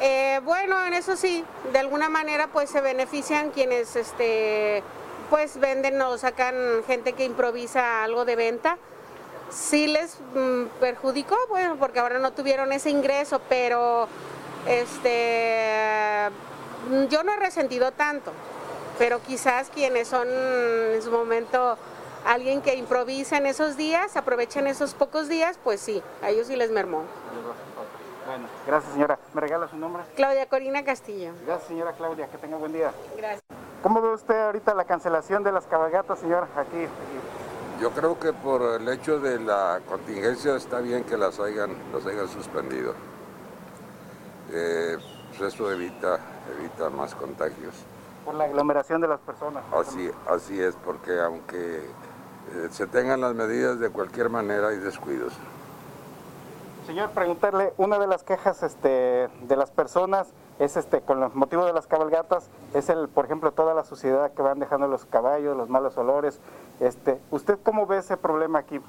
Eh, 0.00 0.38
bueno, 0.44 0.84
en 0.84 0.92
eso 0.92 1.16
sí, 1.16 1.44
de 1.72 1.78
alguna 1.78 2.10
manera 2.10 2.48
pues 2.48 2.68
se 2.68 2.82
benefician 2.82 3.52
quienes 3.52 3.96
este 3.96 4.82
pues 5.30 5.58
venden 5.58 6.00
o 6.02 6.18
sacan 6.18 6.54
gente 6.86 7.14
que 7.14 7.24
improvisa 7.24 8.04
algo 8.04 8.26
de 8.26 8.36
venta. 8.36 8.76
Sí 9.52 9.86
les 9.86 10.18
mm, 10.34 10.64
perjudicó, 10.80 11.36
bueno, 11.48 11.76
porque 11.76 12.00
ahora 12.00 12.18
no 12.18 12.32
tuvieron 12.32 12.72
ese 12.72 12.90
ingreso, 12.90 13.40
pero 13.48 14.08
este 14.66 16.30
yo 17.10 17.22
no 17.22 17.32
he 17.32 17.36
resentido 17.36 17.92
tanto, 17.92 18.32
pero 18.98 19.20
quizás 19.20 19.68
quienes 19.70 20.08
son 20.08 20.26
en 20.28 21.02
su 21.02 21.10
momento 21.10 21.76
alguien 22.26 22.62
que 22.62 22.74
improvisa 22.76 23.36
en 23.36 23.46
esos 23.46 23.76
días, 23.76 24.16
aprovechan 24.16 24.66
esos 24.66 24.94
pocos 24.94 25.28
días, 25.28 25.58
pues 25.62 25.80
sí, 25.80 26.02
a 26.22 26.30
ellos 26.30 26.46
sí 26.46 26.56
les 26.56 26.70
mermó. 26.70 27.02
Bueno, 28.26 28.46
gracias 28.66 28.92
señora. 28.92 29.18
¿Me 29.34 29.40
regala 29.40 29.68
su 29.68 29.76
nombre? 29.76 30.04
Claudia 30.14 30.46
Corina 30.46 30.84
Castillo. 30.84 31.32
Gracias 31.44 31.68
señora 31.68 31.92
Claudia, 31.92 32.28
que 32.28 32.38
tenga 32.38 32.56
buen 32.56 32.72
día. 32.72 32.92
Gracias. 33.16 33.42
¿Cómo 33.82 34.00
ve 34.00 34.14
usted 34.14 34.38
ahorita 34.46 34.74
la 34.74 34.84
cancelación 34.84 35.42
de 35.42 35.50
las 35.52 35.66
cabalgatas, 35.66 36.20
señor? 36.20 36.46
Aquí. 36.56 36.86
Yo 37.80 37.90
creo 37.90 38.18
que 38.18 38.32
por 38.32 38.62
el 38.80 38.88
hecho 38.88 39.18
de 39.18 39.40
la 39.40 39.80
contingencia 39.88 40.56
está 40.56 40.80
bien 40.80 41.04
que 41.04 41.16
las 41.16 41.40
hayan, 41.40 41.70
las 41.92 42.06
hayan 42.06 42.28
suspendido. 42.28 42.94
Eh, 44.52 44.98
pues 45.30 45.54
eso 45.54 45.70
evita, 45.72 46.18
evita 46.58 46.90
más 46.90 47.14
contagios. 47.14 47.74
Por 48.24 48.34
la 48.34 48.44
aglomeración 48.44 49.00
de 49.00 49.08
las 49.08 49.20
personas. 49.20 49.64
Así, 49.72 50.10
así 50.28 50.60
es, 50.60 50.76
porque 50.84 51.18
aunque 51.20 51.78
eh, 51.78 52.68
se 52.70 52.86
tengan 52.86 53.20
las 53.20 53.34
medidas 53.34 53.80
de 53.80 53.90
cualquier 53.90 54.28
manera 54.28 54.68
hay 54.68 54.76
descuidos. 54.76 55.32
Señor, 56.86 57.10
preguntarle, 57.10 57.72
una 57.78 57.98
de 57.98 58.06
las 58.06 58.22
quejas 58.22 58.62
este, 58.62 59.28
de 59.42 59.56
las 59.56 59.70
personas 59.70 60.28
es 60.62 60.76
este, 60.76 61.00
con 61.00 61.22
el 61.22 61.30
motivo 61.34 61.64
de 61.64 61.72
las 61.72 61.86
cabalgatas, 61.86 62.48
es 62.74 62.88
el, 62.88 63.08
por 63.08 63.24
ejemplo, 63.24 63.52
toda 63.52 63.74
la 63.74 63.84
suciedad 63.84 64.32
que 64.32 64.42
van 64.42 64.58
dejando 64.58 64.86
los 64.88 65.04
caballos, 65.04 65.56
los 65.56 65.68
malos 65.68 65.96
olores. 65.96 66.38
Este, 66.80 67.20
¿Usted 67.30 67.58
cómo 67.62 67.86
ve 67.86 67.98
ese 67.98 68.16
problema 68.16 68.60
aquí? 68.60 68.80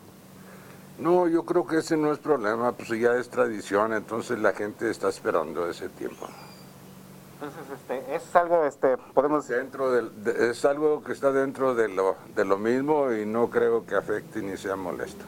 No, 1.00 1.27
yo 1.27 1.44
creo 1.44 1.65
que 1.65 1.77
ese 1.77 1.98
no 1.98 2.12
es 2.12 2.20
problema, 2.20 2.72
pues 2.74 2.89
ya 2.89 3.15
es 3.15 3.30
tradición, 3.30 3.94
entonces 3.94 4.38
la 4.39 4.53
gente 4.53 4.89
está 4.92 5.10
esperando 5.10 5.68
ese 5.68 5.89
tiempo. 5.89 6.27
Entonces, 7.42 7.63
este, 7.74 8.15
es 8.15 8.36
algo, 8.36 8.63
este, 8.63 8.98
podemos 9.13 9.48
Dentro 9.48 9.92
del, 9.92 10.24
de- 10.24 10.51
es 10.51 10.63
algo 10.65 11.03
que 11.03 11.12
está 11.12 11.32
dentro 11.32 11.75
de 11.75 11.89
lo, 11.89 12.15
de 12.36 12.46
lo 12.46 12.58
mismo 12.58 13.12
y 13.12 13.25
no 13.25 13.50
creo 13.50 13.86
que 13.86 13.96
afecte 13.96 14.42
ni 14.42 14.56
sea 14.56 14.75
molesto. 14.75 15.25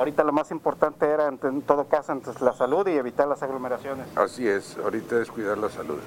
Ahorita 0.00 0.24
lo 0.24 0.32
más 0.32 0.50
importante 0.50 1.06
era, 1.06 1.28
en, 1.28 1.62
todo 1.62 1.86
caso, 1.86 2.12
entonces, 2.12 2.40
la 2.40 2.54
salud 2.54 2.86
y 2.88 2.92
evitar 2.92 3.28
las 3.28 3.42
aglomeraciones. 3.42 4.06
Así 4.16 4.48
es, 4.48 4.78
ahorita 4.78 5.20
es 5.20 5.30
cuidar 5.30 5.58
la 5.58 5.68
salud. 5.68 5.98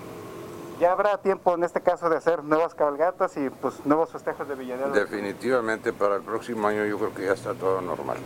Ya 0.79 0.91
habrá 0.91 1.19
tiempo 1.19 1.53
en 1.53 1.63
este 1.63 1.81
caso 1.81 2.09
de 2.09 2.17
hacer 2.17 2.43
nuevas 2.43 2.73
cabalgatas 2.73 3.37
y 3.37 3.49
pues 3.51 3.85
nuevos 3.85 4.09
festejos 4.09 4.47
de 4.47 4.55
Villadero. 4.55 4.89
Definitivamente 4.89 5.93
para 5.93 6.15
el 6.15 6.23
próximo 6.23 6.67
año 6.67 6.83
yo 6.85 6.97
creo 6.97 7.13
que 7.13 7.25
ya 7.25 7.33
está 7.33 7.53
todo 7.53 7.79
normal. 7.81 8.17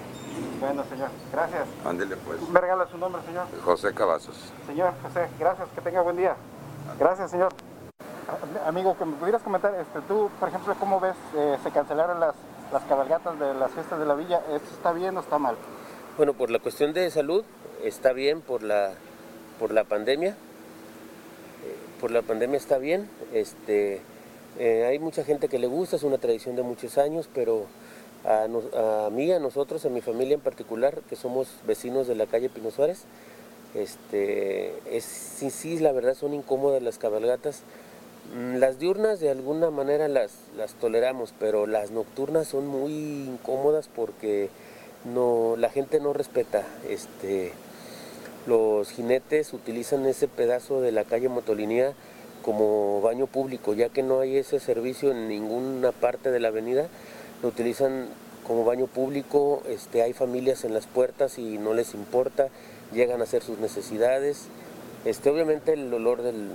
Bueno, 0.61 0.83
señor, 0.85 1.09
gracias. 1.31 1.67
Ándele 1.85 2.15
pues. 2.15 2.49
¿Me 2.49 2.61
regala 2.61 2.87
su 2.87 2.97
nombre, 2.97 3.21
señor? 3.23 3.45
José 3.63 3.93
Cavazos. 3.93 4.53
Señor 4.65 4.93
José, 5.03 5.27
gracias, 5.37 5.67
que 5.75 5.81
tenga 5.81 6.01
buen 6.01 6.15
día. 6.15 6.35
Gracias, 6.97 7.29
señor. 7.29 7.51
Amigo, 8.65 8.97
que 8.97 9.05
me 9.05 9.17
pudieras 9.17 9.41
comentar, 9.43 9.75
este, 9.75 9.99
tú, 10.07 10.29
por 10.39 10.47
ejemplo, 10.47 10.73
¿cómo 10.79 10.99
ves? 10.99 11.15
eh, 11.35 11.57
se 11.61 11.71
cancelaron 11.71 12.19
las, 12.19 12.35
las 12.71 12.83
cabalgatas 12.83 13.39
de 13.39 13.53
las 13.53 13.71
fiestas 13.71 13.99
de 13.99 14.05
la 14.05 14.15
villa. 14.15 14.41
¿Esto 14.53 14.69
está 14.73 14.91
bien 14.91 15.17
o 15.17 15.19
está 15.19 15.37
mal? 15.37 15.55
Bueno, 16.17 16.33
por 16.33 16.49
la 16.49 16.59
cuestión 16.59 16.93
de 16.93 17.09
salud 17.11 17.43
está 17.83 18.13
bien, 18.13 18.41
por 18.41 18.63
la, 18.63 18.93
por 19.59 19.71
la 19.71 19.83
pandemia, 19.83 20.31
eh, 20.31 20.35
por 22.01 22.11
la 22.11 22.21
pandemia 22.21 22.57
está 22.57 22.77
bien. 22.77 23.09
Este, 23.33 24.01
eh, 24.57 24.85
hay 24.85 24.99
mucha 24.99 25.23
gente 25.23 25.47
que 25.47 25.59
le 25.59 25.67
gusta, 25.67 25.95
es 25.95 26.03
una 26.03 26.17
tradición 26.17 26.55
de 26.55 26.63
muchos 26.63 26.97
años, 26.97 27.29
pero 27.33 27.65
a, 28.25 29.09
mí, 29.11 29.31
a 29.31 29.39
nosotros, 29.39 29.85
a 29.85 29.89
mi 29.89 30.01
familia 30.01 30.33
en 30.33 30.41
particular, 30.41 31.01
que 31.09 31.15
somos 31.15 31.47
vecinos 31.65 32.07
de 32.07 32.15
la 32.15 32.25
calle 32.25 32.49
Pino 32.49 32.71
Suárez, 32.71 33.05
este, 33.73 34.73
es, 34.89 35.03
sí, 35.03 35.49
sí, 35.51 35.79
la 35.79 35.91
verdad 35.91 36.15
son 36.15 36.33
incómodas 36.33 36.81
las 36.81 36.97
cabalgatas. 36.97 37.61
Mm, 38.35 38.57
Las 38.57 38.79
diurnas 38.79 39.19
de 39.19 39.29
alguna 39.29 39.69
manera 39.69 40.07
las, 40.07 40.31
las 40.57 40.73
toleramos, 40.73 41.33
pero 41.39 41.65
las 41.65 41.91
nocturnas 41.91 42.47
son 42.47 42.67
muy 42.67 42.91
incómodas 42.93 43.89
porque 43.93 44.49
no, 45.05 45.55
la 45.57 45.69
gente 45.69 45.99
no 45.99 46.13
respeta. 46.13 46.63
Este, 46.89 47.53
los 48.45 48.91
jinetes 48.91 49.53
utilizan 49.53 50.05
ese 50.05 50.27
pedazo 50.27 50.81
de 50.81 50.91
la 50.91 51.03
calle 51.03 51.29
Motolinía 51.29 51.93
como 52.43 53.01
baño 53.01 53.27
público, 53.27 53.73
ya 53.73 53.89
que 53.89 54.03
no 54.03 54.19
hay 54.19 54.37
ese 54.37 54.59
servicio 54.59 55.11
en 55.11 55.27
ninguna 55.27 55.91
parte 55.91 56.31
de 56.31 56.39
la 56.39 56.49
avenida, 56.49 56.87
lo 57.41 57.49
utilizan 57.49 58.07
como 58.45 58.63
baño 58.63 58.87
público, 58.87 59.61
este, 59.67 60.01
hay 60.01 60.13
familias 60.13 60.63
en 60.63 60.73
las 60.73 60.87
puertas 60.87 61.37
y 61.37 61.57
no 61.57 61.73
les 61.73 61.93
importa, 61.93 62.47
llegan 62.93 63.19
a 63.19 63.25
hacer 63.25 63.43
sus 63.43 63.59
necesidades. 63.59 64.47
Este, 65.03 65.29
obviamente 65.29 65.73
el 65.73 65.93
olor 65.93 66.21
del, 66.21 66.51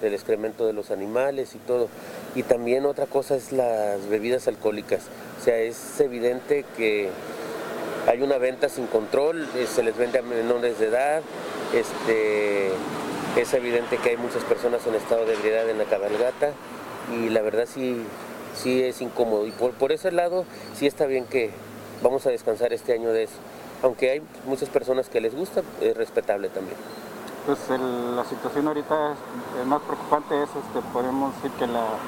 del 0.00 0.14
excremento 0.14 0.66
de 0.66 0.72
los 0.72 0.90
animales 0.90 1.54
y 1.54 1.58
todo. 1.58 1.88
Y 2.34 2.42
también 2.42 2.86
otra 2.86 3.06
cosa 3.06 3.36
es 3.36 3.52
las 3.52 4.06
bebidas 4.08 4.48
alcohólicas. 4.48 5.02
O 5.40 5.44
sea, 5.44 5.58
es 5.58 6.00
evidente 6.00 6.64
que 6.76 7.08
hay 8.06 8.22
una 8.22 8.38
venta 8.38 8.68
sin 8.68 8.86
control, 8.86 9.48
eh, 9.56 9.66
se 9.66 9.82
les 9.82 9.96
vende 9.96 10.18
a 10.18 10.22
menores 10.22 10.78
de 10.78 10.86
edad, 10.86 11.22
este, 11.74 12.70
es 13.36 13.54
evidente 13.54 13.98
que 13.98 14.10
hay 14.10 14.16
muchas 14.16 14.42
personas 14.44 14.86
en 14.86 14.94
estado 14.94 15.26
de 15.26 15.34
ebriedad 15.34 15.68
en 15.68 15.78
la 15.78 15.84
cabalgata 15.84 16.52
y 17.14 17.28
la 17.28 17.42
verdad 17.42 17.66
sí, 17.72 18.02
sí 18.54 18.82
es 18.82 19.00
incómodo. 19.00 19.46
Y 19.46 19.52
por, 19.52 19.72
por 19.72 19.92
ese 19.92 20.12
lado 20.12 20.44
sí 20.74 20.86
está 20.86 21.06
bien 21.06 21.24
que 21.26 21.50
vamos 22.02 22.26
a 22.26 22.30
descansar 22.30 22.72
este 22.72 22.92
año 22.92 23.12
de 23.12 23.24
eso. 23.24 23.34
Aunque 23.82 24.10
hay 24.10 24.22
muchas 24.44 24.68
personas 24.68 25.08
que 25.08 25.20
les 25.20 25.34
gusta, 25.34 25.62
es 25.80 25.96
respetable 25.96 26.48
también. 26.48 26.76
Pues 27.46 27.58
el- 27.70 28.16
la 28.16 28.24
situación 28.24 28.68
ahorita 28.68 29.12
es, 29.12 29.18
el 29.60 29.66
más 29.66 29.80
preocupante 29.82 30.42
es, 30.42 30.48
este, 30.50 30.86
podemos 30.92 31.34
decir 31.36 31.50
que 31.58 31.66
la- 31.66 31.98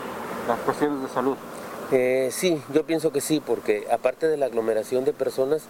las 0.49 0.59
cuestiones 0.61 1.03
de 1.03 1.09
salud. 1.09 1.37
Eh, 1.91 2.31
sí, 2.33 2.63
yo 2.73 2.85
pienso 2.85 3.13
que 3.13 3.21
sí, 3.21 3.41
porque 3.45 3.87
aparte 3.91 4.29
de 4.29 4.37
la 4.37 4.47
aglomeración 4.47 5.05
de 5.05 5.13
personas, 5.13 5.63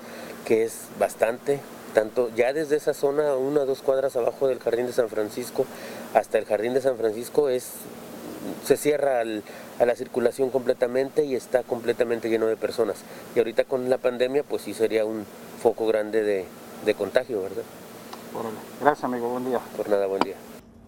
que 0.44 0.64
es 0.64 0.82
bastante, 0.98 1.60
tanto 1.94 2.30
ya 2.34 2.52
desde 2.52 2.76
esa 2.76 2.94
zona, 2.94 3.34
una 3.34 3.62
o 3.62 3.66
dos 3.66 3.82
cuadras 3.82 4.16
abajo 4.16 4.46
del 4.48 4.58
Jardín 4.60 4.86
de 4.86 4.92
San 4.92 5.08
Francisco, 5.08 5.64
hasta 6.14 6.38
el 6.38 6.44
Jardín 6.44 6.74
de 6.74 6.80
San 6.80 6.96
Francisco 6.96 7.48
es 7.48 7.70
se 8.64 8.76
cierra 8.76 9.20
a 9.20 9.84
la 9.86 9.94
circulación 9.94 10.50
completamente 10.50 11.24
y 11.24 11.34
está 11.36 11.62
completamente 11.62 12.28
lleno 12.28 12.46
de 12.46 12.56
personas. 12.56 12.96
Y 13.34 13.38
ahorita 13.38 13.64
con 13.64 13.88
la 13.88 13.98
pandemia, 13.98 14.42
pues 14.42 14.62
sí 14.62 14.74
sería 14.74 15.04
un 15.04 15.24
foco 15.62 15.86
grande 15.86 16.22
de, 16.22 16.46
de 16.84 16.94
contagio, 16.94 17.42
¿verdad? 17.42 17.62
Gracias, 18.80 19.04
amigo. 19.04 19.28
Buen 19.28 19.44
día. 19.44 19.60
Por 19.76 19.88
nada, 19.88 20.06
buen 20.06 20.20
día. 20.20 20.36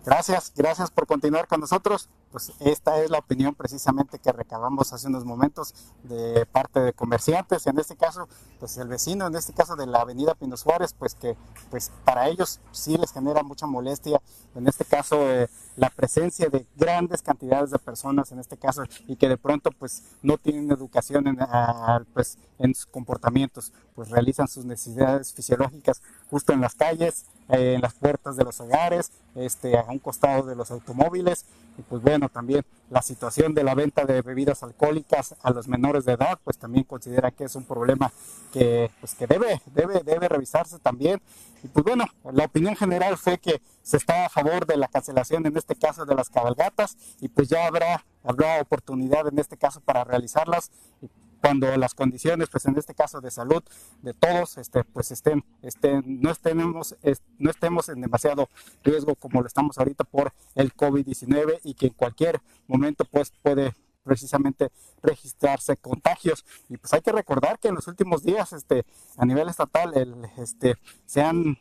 Gracias, 0.05 0.53
gracias 0.55 0.91
por 0.91 1.07
continuar 1.07 1.47
con 1.47 1.61
nosotros. 1.61 2.09
Pues 2.35 2.51
esta 2.59 3.01
es 3.01 3.11
la 3.11 3.19
opinión 3.19 3.55
precisamente 3.55 4.19
que 4.19 4.33
recabamos 4.33 4.93
hace 4.93 5.07
unos 5.07 5.25
momentos 5.25 5.73
de 6.03 6.45
parte 6.47 6.81
de 6.81 6.93
comerciantes, 6.93 7.65
en 7.69 7.79
este 7.79 7.95
caso, 7.95 8.29
pues 8.59 8.77
el 8.77 8.89
vecino, 8.89 9.29
en 9.29 9.37
este 9.37 9.53
caso 9.53 9.77
de 9.77 9.87
la 9.87 10.01
avenida 10.01 10.35
Pino 10.35 10.57
Suárez, 10.57 10.97
pues 10.99 11.15
que 11.15 11.37
pues 11.71 11.93
para 12.05 12.27
ellos 12.29 12.59
sí 12.73 12.97
les 12.97 13.13
genera 13.13 13.45
mucha 13.45 13.69
molestia, 13.69 14.21
en 14.57 14.67
este 14.67 14.85
caso 14.85 15.31
eh, 15.31 15.49
la 15.77 15.91
presencia 15.91 16.49
de 16.49 16.67
grandes 16.75 17.23
cantidades 17.23 17.71
de 17.71 17.79
personas, 17.79 18.33
en 18.33 18.41
este 18.41 18.57
caso, 18.57 18.83
y 19.07 19.15
que 19.15 19.29
de 19.29 19.37
pronto 19.37 19.71
pues 19.71 20.03
no 20.23 20.37
tienen 20.37 20.73
educación 20.73 21.29
en, 21.29 21.39
pues, 22.15 22.37
en 22.59 22.75
sus 22.75 22.87
comportamientos, 22.87 23.73
pues 23.95 24.11
realizan 24.11 24.49
sus 24.49 24.65
necesidades 24.65 25.33
fisiológicas 25.33 26.03
justo 26.31 26.53
en 26.53 26.63
las 26.63 26.75
calles, 26.75 27.27
eh, 27.49 27.75
en 27.75 27.81
las 27.81 27.95
puertas 27.95 28.37
de 28.37 28.43
los 28.43 28.59
hogares, 28.59 29.13
este, 29.37 29.79
a 29.79 29.85
un 29.85 30.01
costado 30.01 30.43
de 30.47 30.57
los 30.57 30.73
automóviles. 30.73 31.45
Y 31.77 31.83
pues 31.83 32.03
bueno, 32.03 32.29
también 32.29 32.65
la 32.91 33.03
situación 33.03 33.55
de 33.55 33.65
la 33.65 33.75
venta 33.75 34.05
de 34.05 34.23
bebidas 34.23 34.63
alcohólicas 34.63 35.35
a 35.43 35.51
los 35.51 35.67
menores 35.67 36.05
de 36.05 36.13
edad, 36.13 36.39
pues 36.45 36.59
también 36.59 36.85
considera 36.85 37.31
que 37.31 37.45
es 37.45 37.55
un 37.57 37.65
problema 37.65 38.13
que, 38.53 38.91
pues 39.01 39.15
que 39.15 39.27
debe, 39.27 39.61
debe, 39.75 40.01
debe 40.05 40.29
revisarse 40.29 40.79
también. 40.79 41.21
Y 41.63 41.69
pues 41.69 41.85
bueno, 41.85 42.05
la 42.33 42.45
opinión 42.45 42.77
general 42.77 43.17
fue 43.17 43.39
que 43.39 43.61
se 43.83 43.97
está 43.97 44.27
a 44.27 44.29
favor 44.29 44.67
de 44.67 44.77
la 44.77 44.89
cancelación 44.89 45.47
en 45.47 45.57
este 45.57 45.75
caso 45.75 46.05
de 46.05 46.15
las 46.15 46.29
cabalgatas 46.29 46.97
y 47.21 47.29
pues 47.29 47.49
ya 47.49 47.67
habrá, 47.67 48.05
habrá 48.23 48.61
oportunidad 48.61 49.27
en 49.29 49.39
este 49.39 49.57
caso 49.57 49.81
para 49.81 50.05
realizarlas 50.05 50.71
cuando 51.45 51.77
las 51.77 51.93
condiciones, 51.93 52.49
pues 52.49 52.65
en 52.65 52.79
este 52.79 52.95
caso 52.95 53.21
de 53.21 53.31
salud 53.31 53.63
de 54.01 54.15
todos, 54.15 54.57
este, 54.57 54.83
pues 54.83 55.11
estén, 55.11 55.45
estén, 55.61 56.03
no 56.23 56.31
estemos, 56.31 56.97
no 57.37 57.51
estemos 57.51 57.91
en 57.91 58.01
demasiado 58.01 58.49
riesgo 58.83 59.15
como 59.15 59.43
lo 59.43 59.47
estamos 59.47 59.77
ahorita 59.77 60.05
por 60.05 60.33
el 60.55 60.75
COVID-19 60.75 61.61
y 61.63 61.75
que 61.75 61.89
en 61.89 61.93
cualquier 61.93 62.41
momento 62.67 63.05
pues 63.05 63.31
puede 63.43 63.75
precisamente 64.05 64.71
registrarse 65.03 65.77
contagios 65.77 66.47
y 66.71 66.79
pues 66.79 66.95
hay 66.95 67.03
que 67.03 67.13
recordar 67.13 67.59
que 67.59 67.69
en 67.69 67.75
los 67.75 67.89
últimos 67.89 68.23
días 68.23 68.55
este 68.55 68.87
a 69.19 69.27
nivel 69.27 69.51
estatal 69.51 69.95
el, 69.99 70.15
este 70.39 70.77
se 71.05 71.21
han 71.21 71.59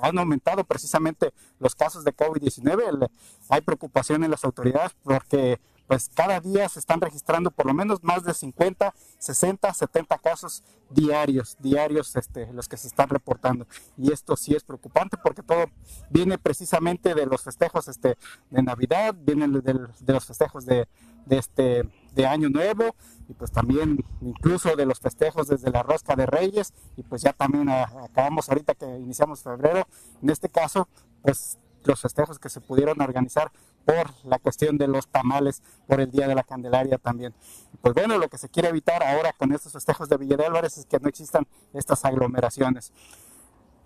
han 0.00 0.18
aumentado 0.18 0.64
precisamente 0.64 1.34
los 1.58 1.74
casos 1.74 2.02
de 2.02 2.16
COVID-19. 2.16 3.10
Hay 3.50 3.60
preocupación 3.60 4.24
en 4.24 4.30
las 4.30 4.42
autoridades 4.42 4.96
porque 5.02 5.60
pues 5.88 6.10
cada 6.14 6.38
día 6.38 6.68
se 6.68 6.78
están 6.78 7.00
registrando 7.00 7.50
por 7.50 7.66
lo 7.66 7.72
menos 7.72 8.04
más 8.04 8.22
de 8.22 8.34
50, 8.34 8.94
60, 9.18 9.72
70 9.72 10.18
casos 10.18 10.62
diarios, 10.90 11.56
diarios 11.58 12.14
este, 12.14 12.52
los 12.52 12.68
que 12.68 12.76
se 12.76 12.88
están 12.88 13.08
reportando. 13.08 13.66
Y 13.96 14.12
esto 14.12 14.36
sí 14.36 14.54
es 14.54 14.62
preocupante 14.62 15.16
porque 15.16 15.42
todo 15.42 15.64
viene 16.10 16.36
precisamente 16.36 17.14
de 17.14 17.24
los 17.24 17.42
festejos 17.42 17.88
este, 17.88 18.18
de 18.50 18.62
Navidad, 18.62 19.14
viene 19.18 19.48
de, 19.48 20.12
los 20.12 20.26
festejos 20.26 20.66
de, 20.66 20.86
este, 21.30 21.88
de 22.14 22.26
Año 22.26 22.50
Nuevo 22.50 22.94
y 23.26 23.32
pues 23.32 23.50
también 23.50 24.04
incluso 24.20 24.76
de 24.76 24.84
los 24.84 25.00
festejos 25.00 25.48
desde 25.48 25.70
la 25.70 25.82
Rosca 25.82 26.16
de 26.16 26.26
Reyes 26.26 26.74
y 26.98 27.02
pues 27.02 27.22
ya 27.22 27.32
también 27.32 27.70
acabamos 27.70 28.50
ahorita 28.50 28.74
que 28.74 28.86
iniciamos 28.98 29.42
febrero. 29.42 29.88
En 30.22 30.28
este 30.28 30.50
caso, 30.50 30.86
pues 31.22 31.58
los 31.84 32.00
festejos 32.00 32.38
que 32.38 32.48
se 32.48 32.60
pudieron 32.60 33.00
organizar 33.00 33.50
por 33.88 34.12
la 34.24 34.38
cuestión 34.38 34.76
de 34.76 34.86
los 34.86 35.08
tamales, 35.08 35.62
por 35.86 35.98
el 36.02 36.10
Día 36.10 36.28
de 36.28 36.34
la 36.34 36.42
Candelaria 36.42 36.98
también. 36.98 37.32
Pues 37.80 37.94
bueno, 37.94 38.18
lo 38.18 38.28
que 38.28 38.36
se 38.36 38.50
quiere 38.50 38.68
evitar 38.68 39.02
ahora 39.02 39.32
con 39.32 39.50
estos 39.50 39.72
festejos 39.72 40.10
de 40.10 40.18
Villa 40.18 40.36
de 40.36 40.44
Álvarez 40.44 40.76
es 40.76 40.84
que 40.84 41.00
no 41.00 41.08
existan 41.08 41.46
estas 41.72 42.04
aglomeraciones. 42.04 42.92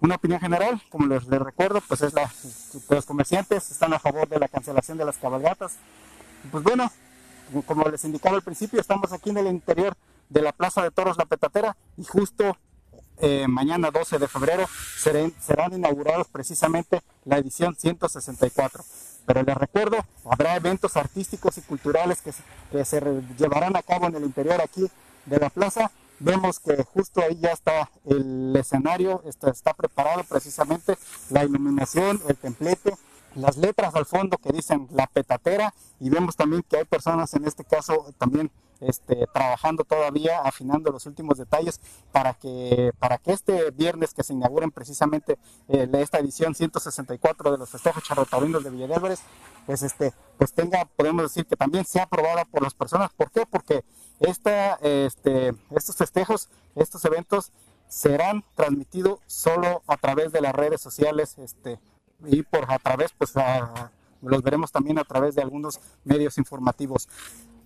Una 0.01 0.17
opinión 0.17 0.41
general, 0.41 0.83
como 0.89 1.07
les, 1.07 1.25
recuerdo, 1.27 1.81
pues 1.87 2.03
es 2.03 2.15
la, 2.15 2.29
los 2.89 3.07
comerciantes 3.07 3.71
están 3.71 3.93
a 3.93 4.01
favor 4.01 4.29
de 4.29 4.41
la 4.41 4.49
cancelación 4.49 4.99
de 4.99 5.05
las 5.05 5.19
cabalgatas. 5.19 5.77
Pues 6.51 6.65
bueno, 6.65 6.91
como 7.65 7.89
les 7.89 8.05
indicaba 8.05 8.35
al 8.35 8.43
principio, 8.43 8.81
estamos 8.81 9.13
aquí 9.13 9.31
en 9.31 9.39
el 9.39 9.47
interior 9.47 9.97
de 10.29 10.43
la 10.43 10.51
Plaza 10.51 10.83
de 10.83 10.91
Toros 10.91 11.17
La 11.17 11.27
Petatera 11.27 11.77
y 11.97 12.03
justo 12.03 12.57
eh, 13.19 13.47
mañana 13.49 13.91
12 13.91 14.19
de 14.19 14.29
febrero 14.29 14.67
serán, 14.97 15.33
serán 15.41 15.73
inaugurados 15.73 16.29
precisamente 16.29 17.03
la 17.25 17.39
edición 17.39 17.77
164. 17.77 18.85
Pero 19.27 19.43
les 19.43 19.57
recuerdo, 19.57 19.99
habrá 20.25 20.57
eventos 20.57 20.97
artísticos 20.97 21.57
y 21.59 21.63
culturales 21.63 22.21
que, 22.23 22.33
se 22.85 23.23
llevarán 23.39 23.77
a 23.77 23.83
cabo 23.83 24.07
en 24.07 24.17
el 24.17 24.25
interior 24.25 24.61
aquí 24.61 24.91
de 25.27 25.39
la 25.39 25.51
plaza. 25.51 25.91
Vemos 26.19 26.61
que 26.61 26.83
justo 26.85 27.21
ahí 27.21 27.39
ya 27.41 27.51
está 27.51 27.91
el 28.05 28.55
escenario, 28.57 29.23
está, 29.27 29.51
está 29.51 29.75
preparado 29.75 30.25
precisamente 30.25 30.97
la 31.31 31.45
iluminación, 31.45 32.21
el 32.29 32.37
templete, 32.37 32.95
las 33.35 33.57
letras 33.57 33.95
al 33.95 34.07
fondo 34.07 34.39
que 34.39 34.53
dicen 34.53 34.89
la 34.93 35.07
petatera 35.07 35.73
y 36.01 36.11
vemos 36.11 36.37
también 36.37 36.63
que 36.69 36.79
hay 36.79 36.85
personas 36.85 37.33
en 37.35 37.47
este 37.47 37.65
caso 37.65 38.13
también 38.19 38.51
este, 38.83 39.27
trabajando 39.33 39.85
todavía, 39.85 40.41
afinando 40.41 40.91
los 40.91 41.07
últimos 41.07 41.39
detalles 41.39 41.81
para 42.11 42.35
que, 42.35 42.93
para 42.99 43.19
que 43.19 43.33
este 43.33 43.71
viernes 43.71 44.13
que 44.15 44.23
se 44.23 44.33
inauguren 44.33 44.71
precisamente 44.71 45.39
eh, 45.69 45.89
esta 45.95 46.19
edición 46.19 46.55
164 46.55 47.53
de 47.53 47.59
los 47.59 47.71
festejos 47.71 48.03
charrotaurinos 48.03 48.65
de 48.65 48.71
Villa 48.71 48.89
pues, 49.67 49.83
este, 49.83 50.13
pues 50.39 50.53
tenga, 50.53 50.85
podemos 50.97 51.23
decir 51.23 51.47
que 51.47 51.57
también 51.57 51.85
sea 51.85 52.05
aprobada 52.05 52.45
por 52.45 52.63
las 52.63 52.75
personas. 52.75 53.13
¿Por 53.13 53.31
qué? 53.31 53.47
Porque 53.47 53.85
esta, 54.21 54.75
este, 54.83 55.55
estos 55.71 55.97
festejos, 55.97 56.49
estos 56.75 57.05
eventos 57.05 57.53
serán 57.89 58.45
transmitidos 58.55 59.21
solo 59.27 59.83
a 59.87 59.97
través 59.97 60.33
de 60.33 60.41
las 60.41 60.55
redes 60.55 60.81
sociales 60.81 61.37
este, 61.39 61.79
y 62.25 62.43
por 62.43 62.71
a 62.71 62.79
través, 62.79 63.13
pues 63.17 63.35
los 64.23 64.43
veremos 64.43 64.73
también 64.73 64.99
a 64.99 65.05
través 65.05 65.35
de 65.35 65.43
algunos 65.43 65.81
medios 66.05 66.39
informativos. 66.39 67.09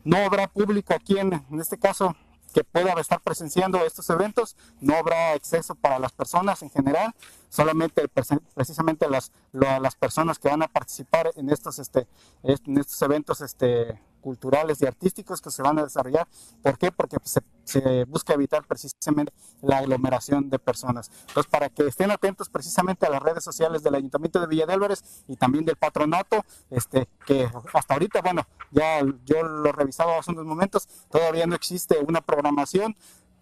No 0.06 0.18
habrá 0.18 0.46
público 0.46 0.94
aquí 0.94 1.18
en, 1.18 1.32
en 1.32 1.60
este 1.60 1.76
caso 1.76 2.14
que 2.54 2.62
pueda 2.62 2.92
estar 3.00 3.20
presenciando 3.20 3.84
estos 3.84 4.08
eventos, 4.08 4.56
no 4.80 4.94
habrá 4.94 5.32
acceso 5.32 5.74
para 5.74 5.98
las 5.98 6.12
personas 6.12 6.62
en 6.62 6.70
general, 6.70 7.12
solamente 7.48 8.08
precisamente 8.08 9.08
las, 9.08 9.32
las 9.52 9.94
personas 9.96 10.38
que 10.38 10.48
van 10.48 10.62
a 10.62 10.68
participar 10.68 11.30
en 11.36 11.50
estos, 11.50 11.78
este, 11.78 12.06
en 12.42 12.78
estos 12.78 13.00
eventos 13.02 13.40
este, 13.40 14.00
culturales 14.26 14.82
y 14.82 14.86
artísticos 14.86 15.40
que 15.40 15.52
se 15.52 15.62
van 15.62 15.78
a 15.78 15.84
desarrollar. 15.84 16.26
¿Por 16.60 16.76
qué? 16.78 16.90
Porque 16.90 17.16
se, 17.22 17.42
se, 17.62 18.04
busca 18.06 18.34
evitar 18.34 18.66
precisamente 18.66 19.32
la 19.62 19.78
aglomeración 19.78 20.50
de 20.50 20.58
personas. 20.58 21.12
Entonces, 21.28 21.48
para 21.48 21.68
que 21.68 21.86
estén 21.86 22.10
atentos 22.10 22.48
precisamente 22.48 23.06
a 23.06 23.10
las 23.10 23.22
redes 23.22 23.44
sociales 23.44 23.84
del 23.84 23.94
Ayuntamiento 23.94 24.40
de 24.40 24.48
Villa 24.48 24.66
de 24.66 24.72
Álvarez 24.72 25.04
y 25.28 25.36
también 25.36 25.64
del 25.64 25.76
patronato, 25.76 26.44
este, 26.70 27.08
que 27.24 27.48
hasta 27.72 27.94
ahorita, 27.94 28.20
bueno, 28.20 28.42
ya 28.72 29.00
yo 29.24 29.44
lo 29.44 29.70
revisaba 29.70 30.18
hace 30.18 30.32
unos 30.32 30.44
momentos, 30.44 30.88
todavía 31.08 31.46
no 31.46 31.54
existe 31.54 31.96
una 32.00 32.20
programación 32.20 32.96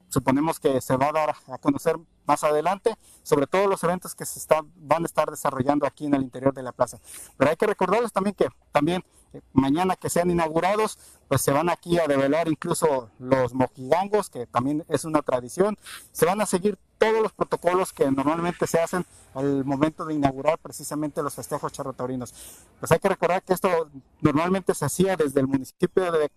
suponemos 0.09 0.61
que 0.61 0.81
se 0.81 0.97
va 0.97 1.09
a 1.09 1.13
dar 1.13 1.35
a 1.49 1.59
conocer 1.59 1.97
más 2.27 2.45
adelante 2.45 2.95
sobre 3.23 3.47
todos 3.47 3.67
los 3.67 3.83
eventos 3.85 4.15
que 4.15 4.25
se 4.25 4.39
están, 4.39 4.73
van 4.77 5.03
a 5.03 5.07
estar 5.07 5.31
desarrollando 5.31 5.87
aquí 5.87 6.07
en 6.07 6.15
el 6.15 6.23
interior 6.23 6.55
de 6.55 6.63
la 6.63 6.73
plaza. 6.73 6.99
Pero 7.37 7.51
hay 7.51 7.57
que 7.57 7.67
recordarles 7.67 8.13
también 8.13 8.35
que 8.35 8.49
también 8.73 9.05
mañana 9.53 9.97
que 9.97 10.11
sean 10.11 10.31
inaugurados, 10.31 10.99
pues 11.29 11.41
se 11.41 11.53
van 11.53 11.69
aquí 11.69 11.99
a 11.99 12.07
develar 12.07 12.49
incluso 12.49 13.11
los 13.19 13.55
mojigangos, 13.55 14.31
que 14.31 14.47
también 14.47 14.85
es 14.89 15.05
una 15.05 15.23
tradición. 15.23 15.77
Se 16.13 16.27
van 16.27 16.41
a 16.41 16.47
seguir 16.47 16.79
todos 16.99 17.23
los 17.23 17.33
protocolos 17.33 17.93
que 17.93 18.11
normalmente 18.11 18.67
se 18.67 18.81
hacen 18.81 19.05
al 19.35 19.65
momento 19.65 20.05
de 20.05 20.15
inaugurar 20.15 20.59
precisamente 20.59 21.23
los 21.23 21.35
festejos 21.35 21.73
charrotaurinos. 21.73 22.33
Pues 22.81 22.93
hay 22.93 22.99
que 22.99 23.09
recordar 23.09 23.43
que 23.43 23.53
esto 23.53 23.91
normalmente 24.21 24.75
se 24.75 24.85
hacía 24.85 25.17
desde 25.17 25.41
el 25.41 25.47
municipio 25.47 26.13
de, 26.13 26.31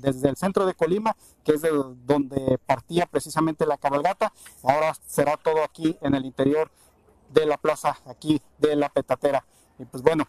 desde 0.00 0.28
el 0.28 0.36
centro 0.36 0.64
de 0.64 0.74
Colima, 0.74 1.16
que 1.44 1.52
es 1.52 1.62
de 1.62 1.70
donde 2.06 2.58
partía 2.66 3.06
precisamente 3.06 3.66
la 3.66 3.76
cabalgata. 3.76 4.32
Ahora 4.62 4.94
será 5.06 5.36
todo 5.36 5.62
aquí 5.62 5.98
en 6.00 6.14
el 6.14 6.24
interior 6.24 6.70
de 7.30 7.46
la 7.46 7.56
plaza, 7.56 7.98
aquí 8.06 8.40
de 8.58 8.76
la 8.76 8.88
petatera. 8.88 9.44
Y 9.78 9.84
pues 9.84 10.02
bueno, 10.02 10.26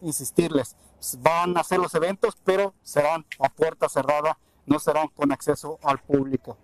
insistirles, 0.00 0.76
van 1.18 1.56
a 1.56 1.60
hacer 1.60 1.78
los 1.78 1.94
eventos, 1.94 2.36
pero 2.44 2.74
serán 2.82 3.24
a 3.38 3.48
puerta 3.48 3.88
cerrada, 3.88 4.38
no 4.66 4.78
serán 4.78 5.08
con 5.08 5.32
acceso 5.32 5.78
al 5.82 5.98
público. 5.98 6.58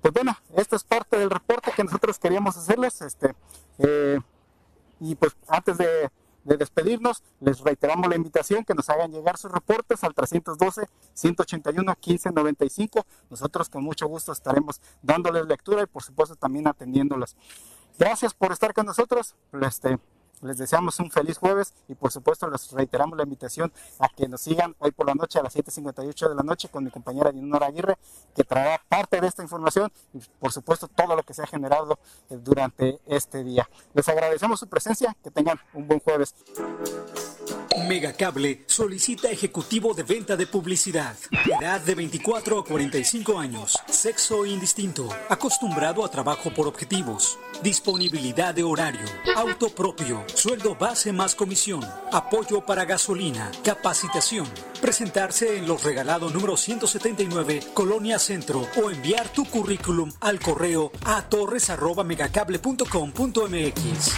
Pues 0.00 0.14
bueno, 0.14 0.36
esta 0.54 0.76
es 0.76 0.84
parte 0.84 1.18
del 1.18 1.30
reporte 1.30 1.72
que 1.74 1.82
nosotros 1.82 2.20
queríamos 2.20 2.56
hacerles. 2.56 3.02
Este, 3.02 3.34
eh, 3.78 4.20
y 5.00 5.16
pues 5.16 5.36
antes 5.48 5.78
de, 5.78 6.12
despedirnos, 6.44 7.24
les 7.40 7.58
reiteramos 7.58 8.08
la 8.08 8.14
invitación 8.14 8.62
que 8.64 8.72
nos 8.72 8.88
hagan 8.88 9.10
llegar 9.10 9.36
sus 9.36 9.50
reportes 9.50 10.04
al 10.04 10.14
312-181-1595. 10.14 13.04
Nosotros 13.30 13.68
con 13.68 13.82
mucho 13.82 14.06
gusto 14.06 14.30
estaremos 14.30 14.80
dándoles 15.02 15.44
lectura 15.46 15.82
y 15.82 15.86
por 15.86 16.04
supuesto 16.04 16.36
también 16.36 16.68
atendiéndolas. 16.68 17.34
Gracias 17.98 18.32
por 18.32 18.52
estar 18.52 18.72
con 18.74 18.86
nosotros. 18.86 19.34
Este, 19.60 19.98
les 20.42 20.58
deseamos 20.58 20.98
un 21.00 21.10
feliz 21.10 21.38
jueves 21.38 21.74
y 21.88 21.94
por 21.94 22.12
supuesto 22.12 22.48
les 22.48 22.70
reiteramos 22.72 23.16
la 23.16 23.24
invitación 23.24 23.72
a 23.98 24.08
que 24.08 24.28
nos 24.28 24.40
sigan 24.40 24.74
hoy 24.78 24.90
por 24.90 25.06
la 25.06 25.14
noche 25.14 25.38
a 25.38 25.42
las 25.42 25.56
7.58 25.56 26.28
de 26.28 26.34
la 26.34 26.42
noche 26.42 26.68
con 26.68 26.84
mi 26.84 26.90
compañera 26.90 27.32
Dinora 27.32 27.66
Aguirre, 27.66 27.96
que 28.36 28.44
traerá 28.44 28.80
parte 28.88 29.20
de 29.20 29.26
esta 29.26 29.42
información 29.42 29.90
y 30.12 30.20
por 30.38 30.52
supuesto 30.52 30.86
todo 30.88 31.16
lo 31.16 31.22
que 31.22 31.34
se 31.34 31.42
ha 31.42 31.46
generado 31.46 31.98
eh, 32.30 32.36
durante 32.38 33.00
este 33.06 33.42
día. 33.42 33.68
Les 33.94 34.08
agradecemos 34.08 34.60
su 34.60 34.68
presencia, 34.68 35.16
que 35.24 35.30
tengan 35.30 35.58
un 35.72 35.88
buen 35.88 36.00
jueves. 36.00 36.34
Megacable 37.84 38.64
solicita 38.66 39.30
ejecutivo 39.30 39.94
de 39.94 40.02
venta 40.02 40.36
de 40.36 40.46
publicidad. 40.46 41.14
Edad 41.60 41.80
de 41.80 41.94
24 41.94 42.58
a 42.58 42.64
45 42.64 43.38
años. 43.38 43.78
Sexo 43.86 44.44
indistinto. 44.46 45.08
Acostumbrado 45.28 46.04
a 46.04 46.10
trabajo 46.10 46.50
por 46.52 46.66
objetivos. 46.66 47.38
Disponibilidad 47.62 48.54
de 48.54 48.64
horario. 48.64 49.06
Auto 49.36 49.68
propio. 49.68 50.24
Sueldo 50.34 50.74
base 50.74 51.12
más 51.12 51.34
comisión. 51.34 51.80
Apoyo 52.12 52.64
para 52.64 52.84
gasolina. 52.86 53.52
Capacitación. 53.62 54.46
Presentarse 54.80 55.58
en 55.58 55.68
los 55.68 55.84
regalados 55.84 56.32
número 56.34 56.56
179, 56.56 57.60
Colonia 57.72 58.18
Centro, 58.26 58.66
o 58.82 58.90
enviar 58.90 59.28
tu 59.28 59.44
currículum 59.44 60.10
al 60.20 60.40
correo 60.40 60.90
a 61.04 61.22
torres.megacable.com.mx. 61.22 64.12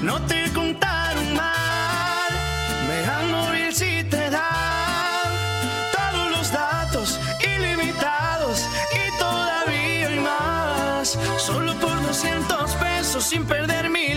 No 0.00 0.24
te 0.26 0.48
contaron 0.52 1.34
mal, 1.34 2.30
Mega 2.86 3.22
Móvil 3.32 3.74
si 3.74 4.04
te 4.04 4.30
da 4.30 5.24
todos 5.92 6.30
los 6.30 6.52
datos 6.52 7.18
ilimitados 7.40 8.64
y 8.92 9.10
todavía 9.18 10.06
hay 10.06 10.20
más. 10.20 11.18
Solo 11.38 11.74
por 11.80 12.00
200 12.00 12.76
pesos 12.76 13.24
sin 13.24 13.44
perder 13.44 13.90
mi 13.90 14.14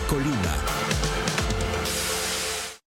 Colima. 0.00 0.63